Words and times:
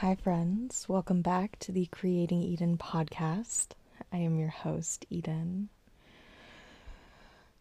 Hi, 0.00 0.14
friends. 0.14 0.86
Welcome 0.90 1.22
back 1.22 1.58
to 1.60 1.72
the 1.72 1.86
Creating 1.86 2.42
Eden 2.42 2.76
podcast. 2.76 3.68
I 4.12 4.18
am 4.18 4.36
your 4.36 4.50
host, 4.50 5.06
Eden. 5.08 5.70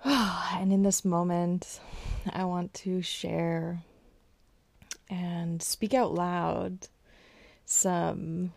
and 0.04 0.74
in 0.74 0.84
this 0.84 1.06
moment, 1.06 1.80
I 2.34 2.44
want 2.44 2.74
to 2.74 3.02
share 3.02 3.82
and 5.10 5.64
speak 5.64 5.94
out 5.94 6.14
loud 6.14 6.90
some 7.64 8.52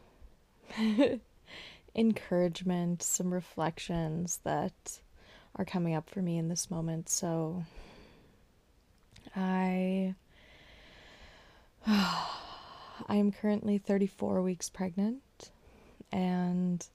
encouragement, 1.95 3.05
some 3.05 3.33
reflections 3.33 4.41
that 4.43 4.99
are 5.55 5.65
coming 5.65 5.95
up 5.95 6.11
for 6.11 6.21
me 6.21 6.37
in 6.37 6.49
this 6.49 6.69
moment. 6.69 7.09
So, 7.09 7.63
I. 9.37 10.17
I 13.07 13.17
am 13.17 13.33
currently 13.33 13.79
34 13.79 14.43
weeks 14.43 14.69
pregnant 14.69 15.51
and 16.13 16.87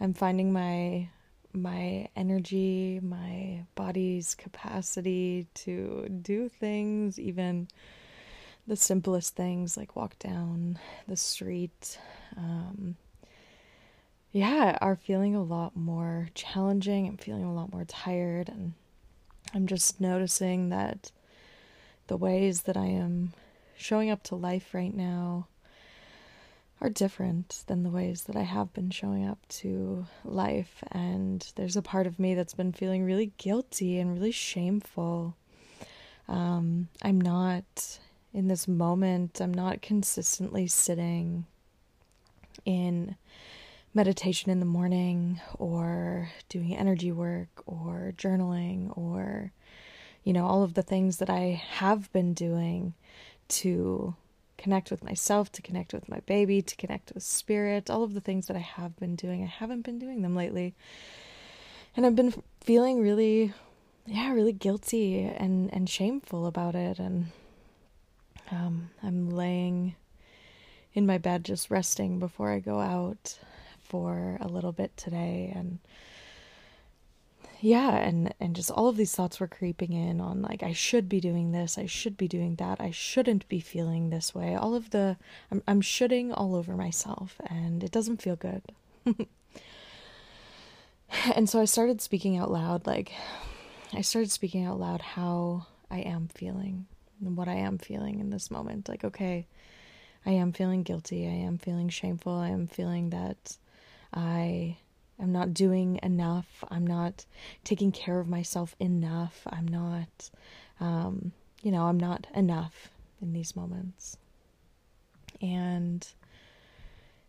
I'm 0.00 0.14
finding 0.14 0.52
my 0.52 1.08
my 1.52 2.08
energy, 2.14 3.00
my 3.02 3.64
body's 3.74 4.36
capacity 4.36 5.48
to 5.54 6.08
do 6.22 6.48
things, 6.48 7.18
even 7.18 7.66
the 8.66 8.76
simplest 8.76 9.34
things 9.34 9.76
like 9.76 9.96
walk 9.96 10.16
down 10.20 10.78
the 11.08 11.16
street, 11.16 11.98
um, 12.36 12.96
yeah, 14.30 14.78
are 14.80 14.94
feeling 14.94 15.34
a 15.34 15.42
lot 15.42 15.74
more 15.74 16.28
challenging. 16.34 17.08
I'm 17.08 17.16
feeling 17.16 17.42
a 17.42 17.52
lot 17.52 17.72
more 17.72 17.84
tired, 17.84 18.48
and 18.48 18.74
I'm 19.52 19.66
just 19.66 20.00
noticing 20.00 20.68
that 20.68 21.10
the 22.06 22.16
ways 22.16 22.62
that 22.62 22.76
I 22.76 22.86
am 22.86 23.32
showing 23.80 24.10
up 24.10 24.22
to 24.24 24.34
life 24.34 24.74
right 24.74 24.94
now 24.94 25.46
are 26.80 26.88
different 26.88 27.64
than 27.66 27.82
the 27.82 27.90
ways 27.90 28.24
that 28.24 28.36
I 28.36 28.42
have 28.42 28.72
been 28.72 28.90
showing 28.90 29.26
up 29.26 29.38
to 29.48 30.06
life. 30.24 30.82
And 30.90 31.46
there's 31.56 31.76
a 31.76 31.82
part 31.82 32.06
of 32.06 32.18
me 32.18 32.34
that's 32.34 32.54
been 32.54 32.72
feeling 32.72 33.04
really 33.04 33.32
guilty 33.36 33.98
and 33.98 34.14
really 34.14 34.32
shameful. 34.32 35.36
Um, 36.28 36.88
I'm 37.02 37.20
not 37.20 37.98
in 38.32 38.48
this 38.48 38.68
moment, 38.68 39.40
I'm 39.40 39.52
not 39.52 39.82
consistently 39.82 40.66
sitting 40.68 41.46
in 42.64 43.16
meditation 43.92 44.50
in 44.50 44.60
the 44.60 44.66
morning 44.66 45.40
or 45.58 46.30
doing 46.48 46.76
energy 46.76 47.10
work 47.10 47.48
or 47.66 48.12
journaling 48.16 48.96
or, 48.96 49.52
you 50.22 50.32
know, 50.32 50.46
all 50.46 50.62
of 50.62 50.74
the 50.74 50.82
things 50.82 51.16
that 51.16 51.28
I 51.28 51.60
have 51.70 52.12
been 52.12 52.32
doing 52.34 52.94
to 53.50 54.14
connect 54.58 54.90
with 54.90 55.02
myself, 55.02 55.50
to 55.52 55.62
connect 55.62 55.92
with 55.92 56.08
my 56.08 56.20
baby, 56.20 56.60
to 56.62 56.76
connect 56.76 57.12
with 57.14 57.22
spirit, 57.22 57.90
all 57.90 58.02
of 58.02 58.14
the 58.14 58.20
things 58.20 58.46
that 58.46 58.56
I 58.56 58.60
have 58.60 58.96
been 58.96 59.16
doing. 59.16 59.42
I 59.42 59.46
haven't 59.46 59.82
been 59.82 59.98
doing 59.98 60.22
them 60.22 60.36
lately. 60.36 60.74
And 61.96 62.04
I've 62.06 62.16
been 62.16 62.34
feeling 62.60 63.00
really 63.00 63.52
yeah, 64.06 64.32
really 64.32 64.52
guilty 64.52 65.20
and 65.20 65.72
and 65.72 65.88
shameful 65.88 66.46
about 66.46 66.74
it 66.74 66.98
and 66.98 67.26
um 68.50 68.90
I'm 69.02 69.30
laying 69.30 69.94
in 70.94 71.06
my 71.06 71.18
bed 71.18 71.44
just 71.44 71.70
resting 71.70 72.18
before 72.18 72.50
I 72.50 72.58
go 72.58 72.80
out 72.80 73.38
for 73.80 74.36
a 74.40 74.48
little 74.48 74.72
bit 74.72 74.96
today 74.96 75.52
and 75.54 75.78
yeah 77.60 77.96
and 77.96 78.32
and 78.40 78.56
just 78.56 78.70
all 78.70 78.88
of 78.88 78.96
these 78.96 79.14
thoughts 79.14 79.38
were 79.38 79.46
creeping 79.46 79.92
in 79.92 80.20
on 80.20 80.40
like 80.42 80.62
i 80.62 80.72
should 80.72 81.08
be 81.08 81.20
doing 81.20 81.52
this 81.52 81.76
i 81.76 81.86
should 81.86 82.16
be 82.16 82.26
doing 82.26 82.54
that 82.56 82.80
i 82.80 82.90
shouldn't 82.90 83.46
be 83.48 83.60
feeling 83.60 84.10
this 84.10 84.34
way. 84.34 84.54
All 84.54 84.74
of 84.74 84.90
the 84.90 85.16
i'm, 85.50 85.62
I'm 85.66 85.80
shooting 85.80 86.32
all 86.32 86.54
over 86.54 86.74
myself 86.74 87.36
and 87.46 87.84
it 87.84 87.90
doesn't 87.90 88.22
feel 88.22 88.36
good. 88.36 88.62
And 91.34 91.48
so 91.50 91.60
i 91.60 91.64
started 91.64 92.00
speaking 92.00 92.36
out 92.38 92.52
loud 92.52 92.86
like 92.86 93.12
i 93.92 94.00
started 94.00 94.30
speaking 94.30 94.64
out 94.64 94.78
loud 94.78 95.00
how 95.02 95.66
i 95.90 95.98
am 95.98 96.28
feeling 96.28 96.86
and 97.20 97.36
what 97.36 97.48
i 97.48 97.54
am 97.54 97.78
feeling 97.78 98.20
in 98.20 98.30
this 98.30 98.50
moment. 98.50 98.88
Like 98.88 99.04
okay 99.04 99.46
i 100.24 100.30
am 100.30 100.52
feeling 100.52 100.82
guilty 100.82 101.26
i 101.26 101.30
am 101.30 101.58
feeling 101.58 101.88
shameful 101.88 102.32
i 102.32 102.48
am 102.48 102.66
feeling 102.66 103.10
that 103.10 103.56
i 104.14 104.76
I'm 105.20 105.32
not 105.32 105.54
doing 105.54 106.00
enough. 106.02 106.64
I'm 106.70 106.86
not 106.86 107.26
taking 107.64 107.92
care 107.92 108.20
of 108.20 108.28
myself 108.28 108.74
enough. 108.80 109.42
I'm 109.46 109.68
not, 109.68 110.30
um, 110.80 111.32
you 111.62 111.70
know, 111.70 111.84
I'm 111.84 112.00
not 112.00 112.26
enough 112.34 112.90
in 113.20 113.32
these 113.32 113.54
moments. 113.54 114.16
And, 115.42 116.06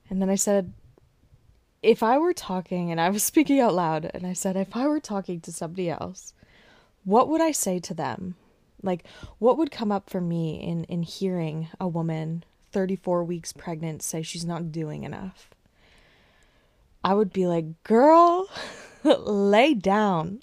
and 0.09 0.21
then 0.21 0.29
I 0.29 0.35
said, 0.35 0.73
if 1.81 2.03
I 2.03 2.17
were 2.17 2.33
talking 2.33 2.91
and 2.91 3.01
I 3.01 3.09
was 3.09 3.23
speaking 3.31 3.59
out 3.59 3.73
loud 3.73 4.09
and 4.13 4.25
I 4.25 4.33
said, 4.33 4.55
if 4.55 4.75
I 4.75 4.87
were 4.87 4.99
talking 4.99 5.41
to 5.41 5.51
somebody 5.51 5.89
else, 5.89 6.33
what 7.03 7.27
would 7.27 7.41
I 7.41 7.51
say 7.51 7.79
to 7.79 7.93
them? 7.93 8.35
Like, 8.83 9.03
what 9.37 9.57
would 9.57 9.71
come 9.71 9.91
up 9.91 10.09
for 10.09 10.21
me 10.21 10.61
in, 10.61 10.85
in 10.85 11.03
hearing 11.03 11.67
a 11.79 11.87
woman 11.87 12.43
34 12.71 13.23
weeks 13.23 13.53
pregnant 13.53 14.01
say 14.01 14.21
she's 14.21 14.45
not 14.45 14.71
doing 14.71 15.03
enough? 15.03 15.49
I 17.03 17.13
would 17.13 17.33
be 17.33 17.47
like, 17.47 17.83
girl, 17.83 18.49
lay 19.03 19.73
down. 19.73 20.41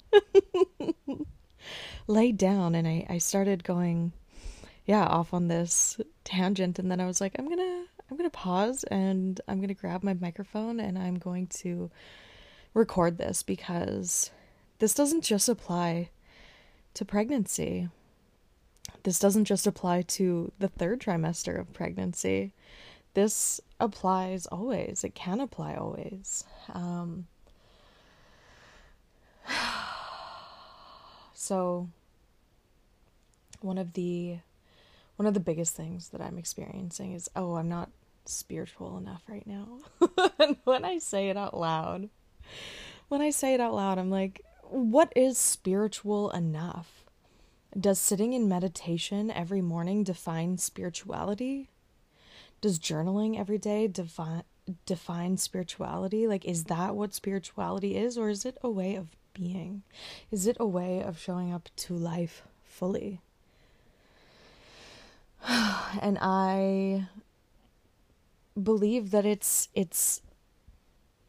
lay 2.07 2.31
down. 2.31 2.75
And 2.75 2.87
I, 2.87 3.05
I 3.09 3.17
started 3.17 3.63
going, 3.63 4.11
yeah, 4.85 5.05
off 5.05 5.33
on 5.33 5.47
this 5.47 5.99
tangent. 6.23 6.79
And 6.79 6.91
then 6.91 6.99
I 6.99 7.05
was 7.05 7.21
like, 7.21 7.35
I'm 7.39 7.45
going 7.45 7.59
to, 7.59 7.85
I'm 8.09 8.17
going 8.17 8.29
to 8.29 8.37
pause 8.37 8.83
and 8.85 9.39
I'm 9.47 9.57
going 9.57 9.69
to 9.69 9.73
grab 9.73 10.03
my 10.03 10.13
microphone 10.15 10.79
and 10.79 10.97
I'm 10.97 11.17
going 11.17 11.47
to 11.47 11.89
record 12.73 13.17
this 13.17 13.43
because 13.43 14.31
this 14.79 14.93
doesn't 14.93 15.23
just 15.23 15.47
apply 15.47 16.09
to 16.95 17.05
pregnancy. 17.05 17.89
This 19.03 19.19
doesn't 19.19 19.45
just 19.45 19.65
apply 19.65 20.01
to 20.01 20.51
the 20.59 20.67
third 20.67 20.99
trimester 20.99 21.59
of 21.59 21.71
pregnancy 21.73 22.53
this 23.13 23.59
applies 23.79 24.45
always. 24.47 25.03
It 25.03 25.15
can 25.15 25.39
apply 25.39 25.75
always. 25.75 26.43
Um, 26.73 27.27
so 31.33 31.89
one 33.61 33.77
of 33.77 33.93
the 33.93 34.37
one 35.15 35.25
of 35.25 35.33
the 35.33 35.39
biggest 35.39 35.75
things 35.75 36.09
that 36.09 36.21
I'm 36.21 36.37
experiencing 36.37 37.13
is 37.13 37.29
oh, 37.35 37.55
I'm 37.55 37.69
not 37.69 37.89
spiritual 38.25 38.97
enough 38.97 39.23
right 39.27 39.45
now. 39.45 39.79
and 40.39 40.57
when 40.63 40.85
I 40.85 40.99
say 40.99 41.29
it 41.29 41.37
out 41.37 41.57
loud, 41.57 42.09
when 43.07 43.21
I 43.21 43.31
say 43.31 43.53
it 43.53 43.59
out 43.59 43.73
loud, 43.73 43.97
I'm 43.97 44.11
like, 44.11 44.41
what 44.63 45.11
is 45.15 45.37
spiritual 45.37 46.29
enough? 46.31 47.05
Does 47.77 47.99
sitting 47.99 48.33
in 48.33 48.47
meditation 48.47 49.29
every 49.29 49.61
morning 49.61 50.03
define 50.03 50.57
spirituality? 50.57 51.69
Does 52.61 52.79
journaling 52.79 53.39
every 53.39 53.57
day 53.57 53.87
define 53.87 54.43
define 54.85 55.37
spirituality? 55.37 56.27
Like 56.27 56.45
is 56.45 56.65
that 56.65 56.95
what 56.95 57.13
spirituality 57.13 57.97
is 57.97 58.17
or 58.17 58.29
is 58.29 58.45
it 58.45 58.57
a 58.61 58.69
way 58.69 58.95
of 58.95 59.15
being? 59.33 59.83
Is 60.31 60.47
it 60.47 60.57
a 60.59 60.67
way 60.67 61.01
of 61.01 61.19
showing 61.19 61.53
up 61.53 61.69
to 61.77 61.93
life 61.93 62.43
fully? 62.63 63.21
and 65.47 66.17
I 66.21 67.07
believe 68.61 69.11
that 69.11 69.25
it's 69.25 69.69
it's 69.73 70.21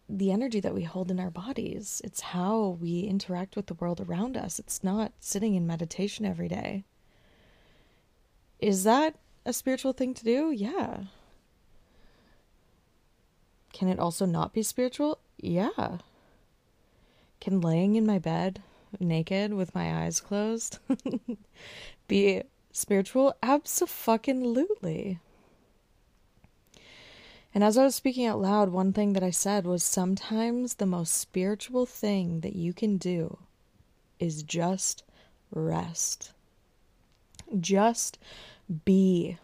the 0.08 0.32
energy 0.32 0.58
that 0.60 0.74
we 0.74 0.82
hold 0.82 1.10
in 1.10 1.20
our 1.20 1.30
bodies. 1.30 2.00
It's 2.04 2.20
how 2.20 2.78
we 2.80 3.00
interact 3.00 3.54
with 3.54 3.66
the 3.66 3.74
world 3.74 4.00
around 4.00 4.36
us. 4.36 4.58
It's 4.58 4.82
not 4.82 5.12
sitting 5.20 5.54
in 5.54 5.66
meditation 5.66 6.26
every 6.26 6.48
day. 6.48 6.84
Is 8.58 8.82
that 8.84 9.14
a 9.46 9.52
spiritual 9.52 9.92
thing 9.92 10.14
to 10.14 10.24
do? 10.24 10.50
Yeah. 10.50 11.04
Can 13.72 13.88
it 13.88 13.98
also 13.98 14.26
not 14.26 14.52
be 14.52 14.62
spiritual? 14.62 15.18
Yeah. 15.38 15.98
Can 17.40 17.60
laying 17.60 17.96
in 17.96 18.06
my 18.06 18.18
bed 18.18 18.62
naked 18.98 19.54
with 19.54 19.74
my 19.74 20.04
eyes 20.04 20.20
closed 20.20 20.78
be 22.08 22.42
spiritual? 22.72 23.34
Absolutely. 23.42 25.18
And 27.52 27.64
as 27.64 27.76
I 27.76 27.84
was 27.84 27.96
speaking 27.96 28.26
out 28.26 28.40
loud, 28.40 28.68
one 28.68 28.92
thing 28.92 29.12
that 29.14 29.24
I 29.24 29.30
said 29.30 29.66
was 29.66 29.82
sometimes 29.82 30.74
the 30.74 30.86
most 30.86 31.16
spiritual 31.16 31.84
thing 31.84 32.40
that 32.40 32.54
you 32.54 32.72
can 32.72 32.96
do 32.96 33.38
is 34.20 34.44
just 34.44 35.02
rest. 35.50 36.32
Just 37.58 38.18
be 38.84 39.38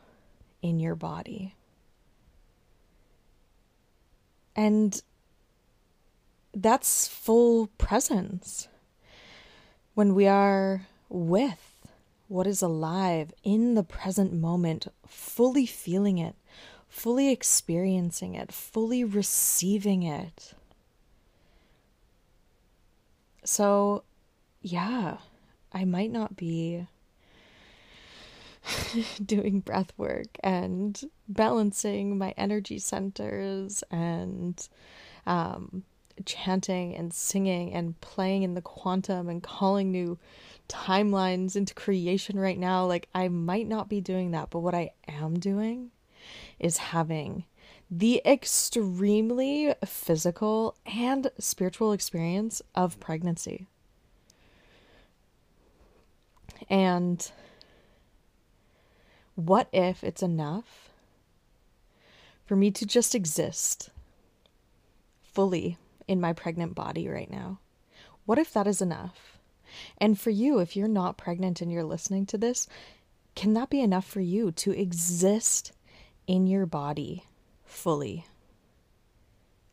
in 0.63 0.79
your 0.79 0.95
body. 0.95 1.56
And 4.57 5.01
that's 6.55 7.07
full 7.07 7.69
presence. 7.79 8.69
When 9.95 10.15
we 10.15 10.27
are 10.27 10.87
with 11.09 11.87
what 12.29 12.47
is 12.47 12.63
alive 12.63 13.33
in 13.45 13.75
the 13.75 13.85
present 13.85 14.33
moment, 14.33 14.89
fully 15.07 15.67
feeling 15.67 16.19
it, 16.19 16.35
fully 16.89 17.31
experiencing 17.31 18.35
it, 18.35 18.51
fully 18.51 19.05
receiving 19.05 20.03
it. 20.03 20.55
So, 23.45 24.03
yeah, 24.61 25.19
I 25.73 25.85
might 25.85 26.11
not 26.11 26.37
be 26.37 26.89
doing 29.25 29.61
breath 29.61 29.93
work 29.97 30.39
and 30.43 31.03
balancing 31.29 32.19
my 32.19 32.35
energy 32.37 32.79
centers 32.79 33.83
and 33.91 34.69
um, 35.27 35.83
chanting 36.25 36.95
and 36.95 37.13
singing 37.13 37.73
and 37.73 38.01
playing 38.01 38.43
in 38.43 38.55
the 38.55 38.63
quantum 38.63 39.29
and 39.29 39.43
calling 39.43 39.91
new 39.91 40.19
timelines 40.69 41.57
into 41.57 41.75
creation 41.75 42.39
right 42.39 42.59
now. 42.59 42.85
Like, 42.87 43.09
I 43.15 43.29
might 43.29 43.69
not 43.69 43.89
be 43.89 44.01
doing 44.01 44.31
that, 44.33 44.51
but 44.51 44.61
what 44.61 44.75
I 44.75 44.91
am 45.09 45.39
doing 45.39 45.91
is 46.59 46.79
having 46.79 47.45
the 47.91 48.21
extremely 48.25 49.73
physical 49.85 50.77
and 50.87 51.31
spiritual 51.39 51.93
experience 51.93 52.61
of 52.75 52.99
pregnancy. 52.99 53.67
And 56.69 57.31
what 59.37 59.69
if 59.73 60.03
it's 60.03 60.23
enough 60.23 60.91
for 62.47 62.57
me 62.57 62.71
to 62.73 62.87
just 62.87 63.15
exist 63.15 63.91
fully 65.23 65.79
in 66.09 66.21
my 66.21 66.33
pregnant 66.33 66.75
body 66.75 67.07
right 67.09 67.31
now? 67.31 67.61
What 68.25 68.39
if 68.39 68.53
that 68.55 68.67
is 68.67 68.83
enough? 68.83 69.39
And 69.99 70.19
for 70.19 70.31
you, 70.31 70.59
if 70.59 70.75
you're 70.75 70.89
not 70.89 71.19
pregnant 71.19 71.61
and 71.61 71.71
you're 71.71 71.85
listening 71.85 72.27
to 72.27 72.39
this, 72.39 72.67
can 73.35 73.53
that 73.55 73.69
be 73.69 73.81
enough 73.81 74.07
for 74.07 74.21
you 74.21 74.51
to 74.53 74.73
exist 74.73 75.73
in 76.27 76.47
your 76.47 76.65
body 76.65 77.25
fully? 77.65 78.25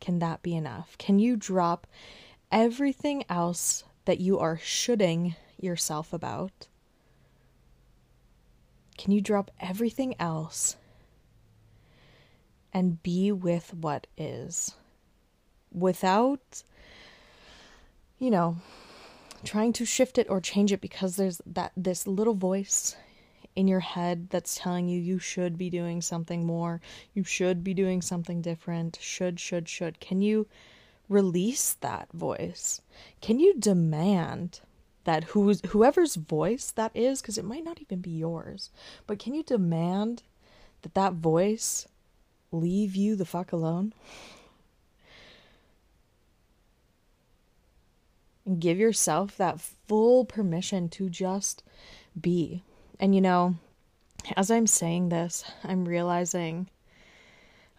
Can 0.01 0.19
that 0.19 0.44
be 0.44 0.56
enough? 0.56 0.98
Can 0.98 1.19
you 1.19 1.38
drop 1.38 1.88
everything 2.51 3.24
else 3.30 3.86
that 4.04 4.19
you 4.19 4.38
are 4.39 4.60
shoulding 4.62 5.36
yourself 5.57 6.12
about 6.12 6.68
can 8.97 9.11
you 9.11 9.21
drop 9.21 9.51
everything 9.59 10.15
else 10.19 10.75
and 12.73 13.01
be 13.03 13.31
with 13.31 13.73
what 13.73 14.07
is 14.17 14.75
without, 15.71 16.63
you 18.19 18.29
know, 18.29 18.57
trying 19.43 19.73
to 19.73 19.85
shift 19.85 20.17
it 20.17 20.29
or 20.29 20.39
change 20.39 20.71
it 20.71 20.81
because 20.81 21.15
there's 21.15 21.41
that 21.45 21.71
this 21.75 22.07
little 22.07 22.33
voice 22.33 22.95
in 23.55 23.67
your 23.67 23.81
head 23.81 24.29
that's 24.29 24.55
telling 24.55 24.87
you 24.87 24.99
you 24.99 25.19
should 25.19 25.57
be 25.57 25.69
doing 25.69 26.01
something 26.01 26.45
more, 26.45 26.81
you 27.13 27.23
should 27.23 27.63
be 27.63 27.73
doing 27.73 28.01
something 28.01 28.41
different, 28.41 28.97
should, 28.99 29.39
should, 29.39 29.69
should. 29.69 29.99
Can 29.99 30.21
you 30.21 30.47
release 31.07 31.73
that 31.81 32.11
voice? 32.13 32.81
Can 33.21 33.39
you 33.39 33.53
demand 33.59 34.61
that 35.05 35.25
who's 35.25 35.61
whoever's 35.67 36.15
voice 36.15 36.71
that 36.71 36.91
is 36.95 37.21
because 37.21 37.38
it 37.38 37.45
might 37.45 37.63
not 37.63 37.81
even 37.81 38.00
be 38.00 38.11
yours 38.11 38.69
but 39.07 39.19
can 39.19 39.33
you 39.33 39.44
demand 39.44 40.23
that 40.81 40.94
that 40.94 41.13
voice 41.13 41.88
leave 42.51 42.95
you 42.95 43.15
the 43.15 43.25
fuck 43.25 43.51
alone? 43.51 43.94
And 48.45 48.59
give 48.59 48.77
yourself 48.77 49.38
that 49.38 49.59
full 49.59 50.25
permission 50.25 50.89
to 50.89 51.09
just 51.09 51.63
be. 52.19 52.61
And 53.00 53.15
you 53.15 53.21
know 53.21 53.55
as 54.38 54.50
i'm 54.50 54.67
saying 54.67 55.09
this 55.09 55.44
i'm 55.65 55.83
realizing 55.83 56.69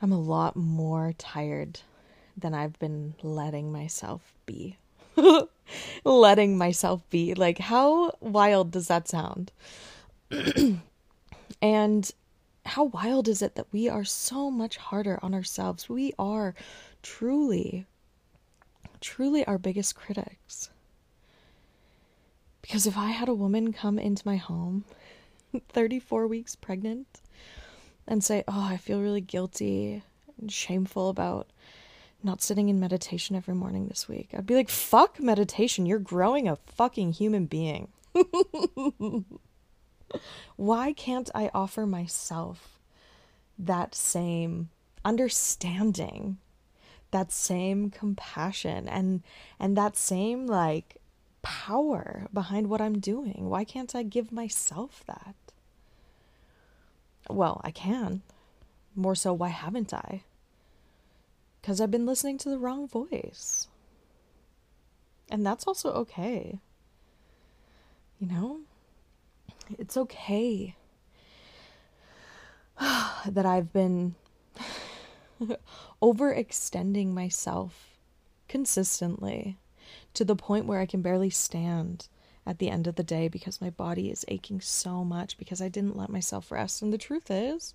i'm 0.03 0.13
a 0.13 0.21
lot 0.21 0.55
more 0.55 1.15
tired 1.17 1.81
than 2.37 2.53
i've 2.53 2.79
been 2.79 3.15
letting 3.23 3.73
myself 3.73 4.35
be 4.45 4.77
letting 6.05 6.59
myself 6.59 7.09
be. 7.11 7.35
Like, 7.35 7.59
how 7.59 8.13
wild 8.21 8.71
does 8.71 8.89
that 8.89 9.09
sound? 9.09 9.53
and 11.63 12.11
how 12.67 12.85
wild 12.85 13.29
is 13.29 13.43
it 13.43 13.55
that 13.55 13.73
we 13.73 13.89
are 13.89 14.05
so 14.05 14.51
much 14.51 14.77
harder 14.77 15.19
on 15.23 15.35
ourselves? 15.35 15.89
We 15.89 16.13
are 16.19 16.55
truly, 17.03 17.87
truly 19.01 19.45
our 19.47 19.59
biggest 19.59 19.95
critics. 19.95 20.71
Because 22.63 22.87
if 22.87 22.97
I 22.97 23.11
had 23.11 23.29
a 23.29 23.35
woman 23.35 23.75
come 23.75 23.99
into 23.99 24.27
my 24.27 24.37
home, 24.37 24.85
34 25.69 26.27
weeks 26.27 26.57
pregnant, 26.57 27.21
and 28.07 28.25
say, 28.25 28.43
Oh, 28.49 28.63
I 28.63 28.77
feel 28.77 29.01
really 29.01 29.21
guilty 29.21 30.03
and 30.41 30.51
shameful 30.51 31.09
about 31.09 31.49
not 32.25 32.43
sitting 32.43 32.69
in 32.69 32.81
meditation 32.81 33.37
every 33.37 33.55
morning 33.55 33.87
this 33.89 34.09
week. 34.09 34.31
I'd 34.33 34.47
be 34.47 34.55
like, 34.55 34.71
fuck 34.71 35.21
meditation. 35.21 35.87
You're 35.87 35.99
growing 35.99 36.49
a 36.49 36.57
fucking 36.57 37.13
human 37.13 37.47
being. 37.47 37.89
Why 40.57 40.93
can't 40.93 41.31
I 41.35 41.51
offer 41.55 41.87
myself 41.87 42.79
that 43.59 43.95
same 43.95 44.71
understanding, 45.05 46.39
that 47.11 47.31
same 47.33 47.91
compassion 47.91 48.89
and 48.89 49.23
and 49.59 49.77
that 49.77 49.97
same 49.97 50.47
like 50.47 50.97
power 51.43 52.27
behind 52.33 52.69
what 52.69 52.81
I'm 52.81 52.99
doing? 53.01 53.49
Why 53.49 53.65
can't 53.65 53.95
I 53.95 54.03
give 54.03 54.33
myself 54.33 55.03
that? 55.07 55.35
Well, 57.29 57.61
I 57.65 57.71
can. 57.71 58.23
More 58.95 59.15
so, 59.15 59.33
why 59.33 59.49
haven't 59.49 59.93
I? 59.93 60.23
Because 61.65 61.81
I've 61.81 61.91
been 61.91 62.05
listening 62.05 62.37
to 62.39 62.51
the 62.51 62.59
wrong 62.59 62.87
voice. 62.87 63.69
And 65.31 65.47
that's 65.47 65.67
also 65.67 65.93
okay. 65.93 66.59
You 68.19 68.27
know? 68.27 68.61
It's 69.79 69.97
okay 69.97 70.77
that 72.79 73.47
I've 73.47 73.73
been 73.73 74.15
overextending 76.03 77.15
myself 77.15 77.97
consistently 78.47 79.57
to 80.13 80.23
the 80.23 80.37
point 80.37 80.67
where 80.67 80.81
I 80.81 80.87
can 80.87 81.01
barely 81.01 81.31
stand 81.31 82.09
at 82.45 82.59
the 82.59 82.69
end 82.69 82.87
of 82.87 82.97
the 82.97 83.03
day 83.03 83.27
because 83.27 83.63
my 83.63 83.71
body 83.71 84.11
is 84.11 84.27
aching 84.29 84.61
so 84.61 85.03
much 85.03 85.39
because 85.39 85.63
I 85.63 85.71
didn't 85.71 85.97
let 85.97 86.11
myself 86.11 86.53
rest. 86.53 86.83
And 86.83 86.93
the 86.93 86.99
truth 86.99 87.31
is, 87.31 87.73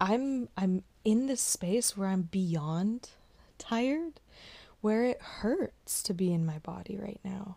I'm 0.00 0.48
I'm 0.56 0.82
in 1.04 1.26
this 1.26 1.40
space 1.40 1.96
where 1.96 2.08
I'm 2.08 2.22
beyond 2.22 3.10
tired, 3.58 4.20
where 4.80 5.04
it 5.04 5.20
hurts 5.20 6.02
to 6.04 6.14
be 6.14 6.32
in 6.32 6.46
my 6.46 6.58
body 6.58 6.96
right 6.96 7.20
now. 7.24 7.56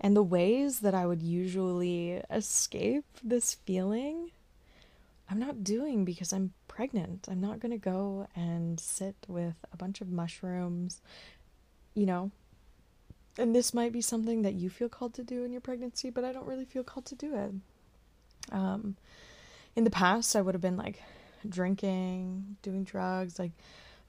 And 0.00 0.14
the 0.14 0.22
ways 0.22 0.80
that 0.80 0.94
I 0.94 1.06
would 1.06 1.22
usually 1.22 2.22
escape 2.30 3.04
this 3.22 3.54
feeling, 3.54 4.30
I'm 5.28 5.40
not 5.40 5.64
doing 5.64 6.04
because 6.04 6.32
I'm 6.32 6.52
pregnant. 6.68 7.26
I'm 7.28 7.40
not 7.40 7.58
going 7.58 7.72
to 7.72 7.78
go 7.78 8.28
and 8.36 8.78
sit 8.78 9.16
with 9.26 9.54
a 9.72 9.76
bunch 9.76 10.00
of 10.00 10.10
mushrooms, 10.10 11.00
you 11.94 12.06
know. 12.06 12.30
And 13.36 13.54
this 13.54 13.74
might 13.74 13.92
be 13.92 14.00
something 14.00 14.42
that 14.42 14.54
you 14.54 14.70
feel 14.70 14.88
called 14.88 15.14
to 15.14 15.22
do 15.24 15.44
in 15.44 15.52
your 15.52 15.60
pregnancy, 15.60 16.10
but 16.10 16.24
I 16.24 16.32
don't 16.32 16.46
really 16.46 16.64
feel 16.64 16.84
called 16.84 17.06
to 17.06 17.14
do 17.14 17.34
it. 17.34 17.52
Um, 18.52 18.96
in 19.78 19.84
the 19.84 19.90
past 19.90 20.34
I 20.34 20.40
would 20.40 20.56
have 20.56 20.60
been 20.60 20.76
like 20.76 21.00
drinking, 21.48 22.56
doing 22.62 22.82
drugs, 22.82 23.38
like 23.38 23.52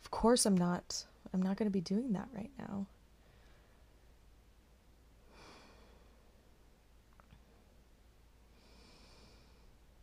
of 0.04 0.10
course 0.10 0.48
I'm 0.48 0.58
not 0.58 1.06
I'm 1.32 1.44
not 1.44 1.58
going 1.58 1.68
to 1.68 1.72
be 1.72 1.80
doing 1.80 2.12
that 2.14 2.28
right 2.34 2.50
now. 2.58 2.88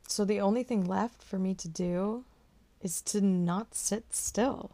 So 0.06 0.24
the 0.24 0.40
only 0.40 0.62
thing 0.62 0.84
left 0.84 1.20
for 1.20 1.36
me 1.36 1.52
to 1.54 1.68
do 1.68 2.22
is 2.80 3.02
to 3.02 3.20
not 3.20 3.74
sit 3.74 4.14
still. 4.14 4.70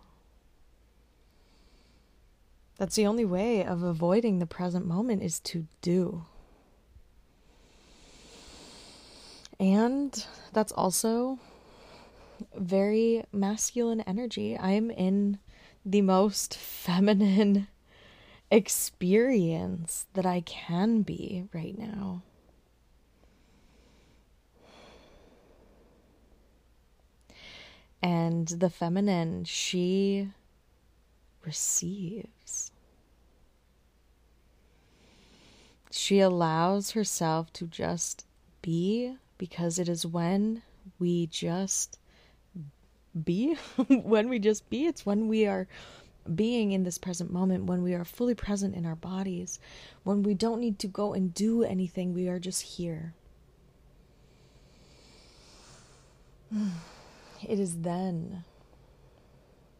That's 2.76 2.96
the 2.96 3.06
only 3.06 3.24
way 3.24 3.64
of 3.64 3.82
avoiding 3.82 4.40
the 4.40 4.46
present 4.46 4.86
moment 4.86 5.22
is 5.22 5.40
to 5.40 5.66
do. 5.80 6.26
And 9.62 10.26
that's 10.52 10.72
also 10.72 11.38
very 12.56 13.22
masculine 13.32 14.00
energy. 14.00 14.56
I 14.56 14.72
am 14.72 14.90
in 14.90 15.38
the 15.86 16.02
most 16.02 16.56
feminine 16.56 17.68
experience 18.50 20.06
that 20.14 20.26
I 20.26 20.40
can 20.40 21.02
be 21.02 21.44
right 21.54 21.78
now. 21.78 22.22
And 28.02 28.48
the 28.48 28.68
feminine, 28.68 29.44
she 29.44 30.30
receives. 31.46 32.72
She 35.92 36.18
allows 36.18 36.90
herself 36.90 37.52
to 37.52 37.68
just 37.68 38.26
be 38.60 39.18
because 39.42 39.80
it 39.80 39.88
is 39.88 40.06
when 40.06 40.62
we 41.00 41.26
just 41.26 41.98
be, 43.24 43.54
when 43.88 44.28
we 44.28 44.38
just 44.38 44.70
be, 44.70 44.86
it's 44.86 45.04
when 45.04 45.26
we 45.26 45.46
are 45.46 45.66
being 46.32 46.70
in 46.70 46.84
this 46.84 46.96
present 46.96 47.32
moment, 47.32 47.64
when 47.64 47.82
we 47.82 47.92
are 47.92 48.04
fully 48.04 48.36
present 48.36 48.76
in 48.76 48.86
our 48.86 48.94
bodies, 48.94 49.58
when 50.04 50.22
we 50.22 50.32
don't 50.32 50.60
need 50.60 50.78
to 50.78 50.86
go 50.86 51.12
and 51.12 51.34
do 51.34 51.64
anything, 51.64 52.14
we 52.14 52.28
are 52.28 52.38
just 52.38 52.62
here. 52.62 53.14
It 57.48 57.58
is 57.58 57.80
then 57.80 58.44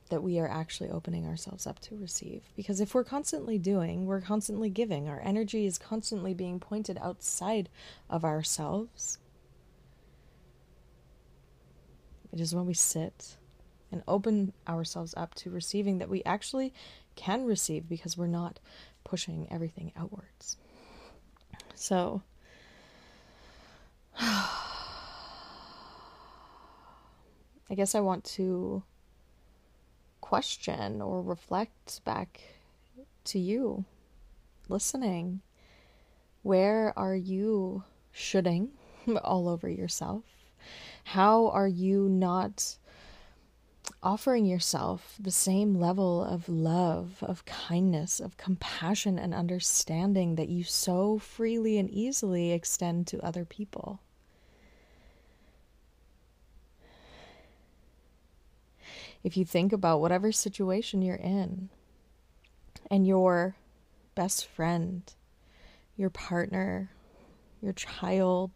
that 0.08 0.24
we 0.24 0.40
are 0.40 0.48
actually 0.48 0.90
opening 0.90 1.24
ourselves 1.24 1.68
up 1.68 1.78
to 1.78 1.96
receive. 1.96 2.42
Because 2.56 2.80
if 2.80 2.92
we're 2.92 3.04
constantly 3.04 3.56
doing, 3.56 4.06
we're 4.06 4.20
constantly 4.20 4.70
giving, 4.70 5.08
our 5.08 5.20
energy 5.24 5.66
is 5.66 5.78
constantly 5.78 6.34
being 6.34 6.58
pointed 6.58 6.98
outside 7.00 7.68
of 8.10 8.24
ourselves. 8.24 9.18
It 12.32 12.40
is 12.40 12.54
when 12.54 12.66
we 12.66 12.74
sit 12.74 13.36
and 13.90 14.02
open 14.08 14.52
ourselves 14.66 15.12
up 15.16 15.34
to 15.34 15.50
receiving 15.50 15.98
that 15.98 16.08
we 16.08 16.22
actually 16.24 16.72
can 17.14 17.44
receive 17.44 17.88
because 17.88 18.16
we're 18.16 18.26
not 18.26 18.58
pushing 19.04 19.46
everything 19.50 19.92
outwards. 19.96 20.56
So, 21.74 22.22
I 24.18 24.54
guess 27.74 27.94
I 27.94 28.00
want 28.00 28.24
to 28.24 28.82
question 30.20 31.02
or 31.02 31.20
reflect 31.22 32.02
back 32.04 32.40
to 33.24 33.38
you 33.38 33.84
listening. 34.68 35.42
Where 36.42 36.92
are 36.98 37.14
you 37.14 37.84
shoulding 38.10 38.70
all 39.22 39.48
over 39.48 39.68
yourself? 39.68 40.24
How 41.04 41.48
are 41.48 41.68
you 41.68 42.08
not 42.08 42.78
offering 44.02 44.46
yourself 44.46 45.16
the 45.20 45.30
same 45.30 45.74
level 45.74 46.24
of 46.24 46.48
love, 46.48 47.22
of 47.22 47.44
kindness, 47.44 48.20
of 48.20 48.36
compassion, 48.36 49.18
and 49.18 49.34
understanding 49.34 50.36
that 50.36 50.48
you 50.48 50.64
so 50.64 51.18
freely 51.18 51.78
and 51.78 51.90
easily 51.90 52.52
extend 52.52 53.06
to 53.08 53.24
other 53.24 53.44
people? 53.44 54.00
if 59.24 59.36
you 59.36 59.44
think 59.44 59.72
about 59.72 60.00
whatever 60.00 60.32
situation 60.32 61.02
you're 61.02 61.14
in 61.16 61.68
and 62.90 63.06
your 63.06 63.54
best 64.14 64.46
friend, 64.46 65.14
your 65.96 66.10
partner, 66.10 66.90
your 67.60 67.72
child, 67.72 68.50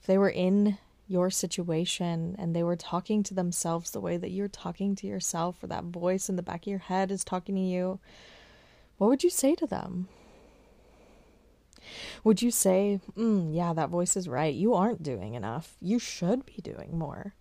if 0.00 0.06
they 0.06 0.16
were 0.16 0.30
in 0.30 0.78
your 1.08 1.30
situation 1.30 2.34
and 2.38 2.54
they 2.54 2.62
were 2.62 2.76
talking 2.76 3.22
to 3.22 3.34
themselves 3.34 3.90
the 3.90 4.00
way 4.00 4.16
that 4.16 4.30
you're 4.30 4.48
talking 4.48 4.94
to 4.96 5.06
yourself, 5.06 5.62
or 5.62 5.68
that 5.68 5.84
voice 5.84 6.28
in 6.28 6.36
the 6.36 6.42
back 6.42 6.62
of 6.62 6.70
your 6.70 6.78
head 6.78 7.10
is 7.10 7.24
talking 7.24 7.54
to 7.54 7.60
you, 7.60 8.00
what 8.98 9.08
would 9.08 9.22
you 9.22 9.30
say 9.30 9.54
to 9.54 9.66
them? 9.66 10.08
Would 12.24 12.42
you 12.42 12.50
say, 12.50 13.00
mm, 13.16 13.54
yeah, 13.54 13.72
that 13.72 13.90
voice 13.90 14.16
is 14.16 14.28
right. 14.28 14.54
You 14.54 14.74
aren't 14.74 15.02
doing 15.02 15.34
enough. 15.34 15.76
You 15.80 15.98
should 15.98 16.44
be 16.44 16.60
doing 16.62 16.98
more. 16.98 17.34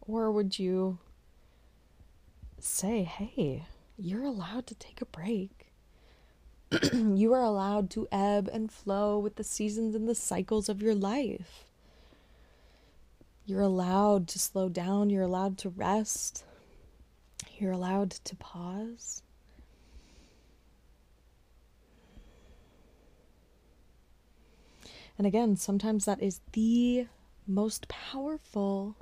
Or 0.00 0.30
would 0.30 0.58
you 0.58 0.98
say, 2.58 3.02
hey, 3.02 3.66
you're 3.98 4.24
allowed 4.24 4.66
to 4.68 4.74
take 4.74 5.02
a 5.02 5.06
break? 5.06 5.63
you 6.92 7.32
are 7.32 7.42
allowed 7.42 7.90
to 7.90 8.08
ebb 8.10 8.48
and 8.52 8.70
flow 8.70 9.18
with 9.18 9.36
the 9.36 9.44
seasons 9.44 9.94
and 9.94 10.08
the 10.08 10.14
cycles 10.14 10.68
of 10.68 10.82
your 10.82 10.94
life. 10.94 11.64
You're 13.46 13.60
allowed 13.60 14.28
to 14.28 14.38
slow 14.38 14.68
down, 14.68 15.10
you're 15.10 15.22
allowed 15.22 15.58
to 15.58 15.68
rest, 15.68 16.44
you're 17.58 17.72
allowed 17.72 18.10
to 18.10 18.36
pause. 18.36 19.22
And 25.16 25.26
again, 25.26 25.56
sometimes 25.56 26.06
that 26.06 26.22
is 26.22 26.40
the 26.52 27.06
most 27.46 27.86
powerful 27.88 28.96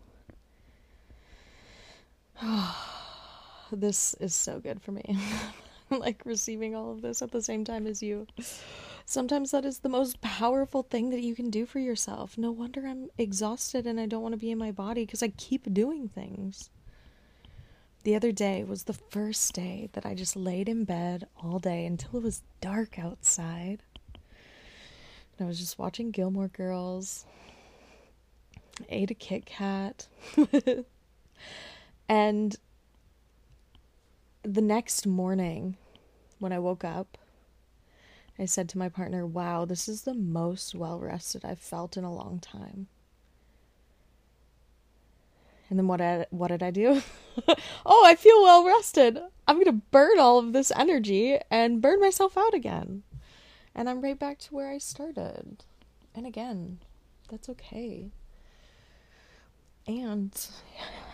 this 3.73 4.15
is 4.15 4.35
so 4.35 4.59
good 4.61 4.83
for 4.83 4.93
me. 4.93 5.19
like 6.01 6.23
receiving 6.25 6.75
all 6.75 6.91
of 6.91 7.03
this 7.03 7.23
at 7.23 7.31
the 7.31 7.43
same 7.43 7.65
time 7.65 7.87
as 7.87 8.03
you. 8.03 8.27
Sometimes 9.05 9.51
that 9.51 9.65
is 9.65 9.81
the 9.81 9.89
most 9.89 10.21
powerful 10.21 10.83
thing 10.83 11.11
that 11.11 11.23
you 11.23 11.35
can 11.35 11.51
do 11.51 11.67
for 11.67 11.79
yourself. 11.79 12.39
No 12.39 12.51
wonder 12.51 12.87
I'm 12.87 13.09
exhausted 13.19 13.87
and 13.87 13.99
I 14.01 14.07
don't 14.07 14.23
want 14.23 14.33
to 14.33 14.39
be 14.39 14.51
in 14.51 14.59
my 14.59 14.71
body 14.71 15.05
because 15.05 15.23
I 15.23 15.29
keep 15.29 15.73
doing 15.73 16.09
things. 16.09 16.71
The 18.05 18.17
other 18.17 18.33
day 18.33 18.65
was 18.65 18.85
the 18.85 18.93
first 18.93 19.53
day 19.53 19.89
that 19.93 20.05
I 20.05 20.15
just 20.15 20.35
laid 20.35 20.69
in 20.69 20.85
bed 20.85 21.29
all 21.41 21.59
day 21.59 21.85
until 21.87 22.19
it 22.19 22.23
was 22.23 22.43
dark 22.61 22.99
outside. 22.99 23.83
And 25.39 25.45
I 25.45 25.45
was 25.45 25.59
just 25.59 25.79
watching 25.79 26.11
Gilmore 26.11 26.49
Girls, 26.49 27.27
I 28.81 28.85
ate 28.89 29.11
a 29.11 29.15
Kit 29.15 29.47
Kat. 29.47 30.09
And 32.09 32.57
the 34.43 34.61
next 34.61 35.07
morning, 35.07 35.77
when 36.43 36.53
I 36.53 36.59
woke 36.59 36.85
up, 36.85 37.19
I 38.37 38.47
said 38.47 38.69
to 38.71 38.79
my 38.79 38.89
partner, 38.89 39.25
Wow, 39.25 39.65
this 39.65 39.89
is 39.89 40.03
the 40.03 40.15
most 40.15 40.75
well 40.75 40.99
rested 40.99 41.45
I've 41.45 41.61
felt 41.61 41.97
in 41.97 42.03
a 42.03 42.13
long 42.13 42.41
time. 42.41 42.89
And 45.71 45.79
then 45.79 45.87
what 45.87 46.01
I, 46.01 46.27
what 46.31 46.49
did 46.49 46.63
I 46.63 46.71
do? 46.71 47.01
oh, 47.87 48.05
I 48.05 48.17
feel 48.17 48.43
well 48.43 48.67
rested. 48.67 49.19
I'm 49.47 49.57
going 49.57 49.67
to 49.67 49.85
burn 49.91 50.19
all 50.19 50.39
of 50.39 50.53
this 50.53 50.73
energy 50.73 51.39
and 51.51 51.81
burn 51.81 52.01
myself 52.01 52.37
out 52.37 52.53
again. 52.53 53.05
And 53.75 53.89
I'm 53.89 54.03
right 54.03 54.19
back 54.19 54.39
to 54.41 54.55
where 54.55 54.71
I 54.71 54.79
started. 54.79 55.65
And 56.15 56.27
again, 56.27 56.79
that's 57.31 57.49
okay. 57.49 58.11
And 59.87 60.47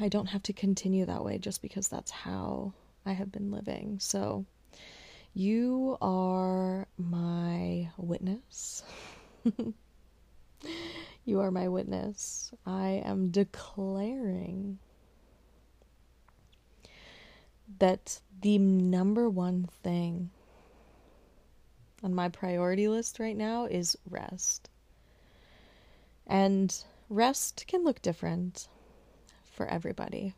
I 0.00 0.08
don't 0.08 0.26
have 0.26 0.42
to 0.44 0.52
continue 0.52 1.04
that 1.04 1.25
way 1.25 1.38
just 1.38 1.62
because 1.62 1.87
that's 1.87 2.11
how 2.11 2.73
I 3.06 3.12
have 3.12 3.30
been 3.30 3.52
living. 3.52 3.99
So 4.00 4.44
you 5.38 5.97
are 6.02 6.88
my 6.99 7.88
witness. 7.97 8.83
you 11.25 11.38
are 11.38 11.52
my 11.52 11.68
witness. 11.68 12.50
I 12.66 13.02
am 13.04 13.30
declaring 13.30 14.80
that 17.78 18.21
the 18.42 18.59
number 18.59 19.30
one 19.30 19.68
thing 19.85 20.30
on 22.02 22.16
my 22.16 22.28
priority 22.30 22.88
list 22.88 23.21
right 23.21 23.37
now 23.37 23.66
is 23.66 23.97
rest. 24.11 24.68
And 26.26 26.76
rest 27.09 27.64
can 27.68 27.85
look 27.85 28.02
different 28.02 28.66
for 29.52 29.66
everybody. 29.68 30.35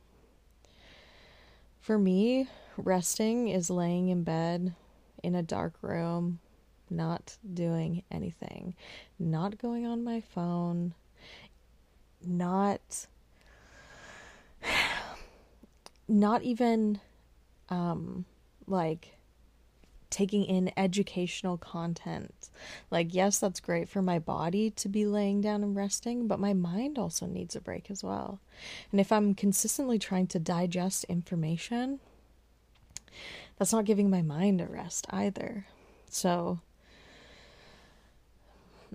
For 1.81 1.97
me, 1.97 2.49
resting 2.77 3.49
is 3.49 3.71
laying 3.71 4.11
in 4.11 4.25
bed 4.25 4.75
in 5.23 5.35
a 5.35 5.43
dark 5.43 5.75
room, 5.83 6.41
not 6.89 7.37
doing 7.55 8.03
anything, 8.11 8.75
not 9.19 9.59
going 9.59 9.87
on 9.87 10.05
my 10.05 10.21
phone, 10.21 10.95
not 12.25 13.07
not 16.09 16.43
even 16.43 17.01
um 17.69 18.25
like 18.67 19.17
taking 20.11 20.45
in 20.45 20.73
educational 20.77 21.57
content. 21.57 22.51
Like, 22.91 23.15
yes, 23.15 23.39
that's 23.39 23.61
great 23.61 23.89
for 23.89 24.03
my 24.03 24.19
body 24.19 24.71
to 24.71 24.89
be 24.89 25.07
laying 25.07 25.41
down 25.41 25.63
and 25.63 25.75
resting, 25.75 26.27
but 26.27 26.41
my 26.41 26.53
mind 26.53 26.99
also 26.99 27.27
needs 27.27 27.55
a 27.57 27.61
break 27.61 27.91
as 27.91 28.03
well. 28.05 28.41
And 28.91 29.01
if 29.01 29.13
I'm 29.13 29.35
consistently 29.35 29.99
trying 29.99 30.27
to 30.29 30.39
digest 30.39 31.05
information, 31.05 32.01
that's 33.61 33.75
not 33.75 33.85
giving 33.85 34.09
my 34.09 34.23
mind 34.23 34.63
a 34.63 34.67
rest 34.67 35.07
either. 35.11 35.67
So, 36.09 36.61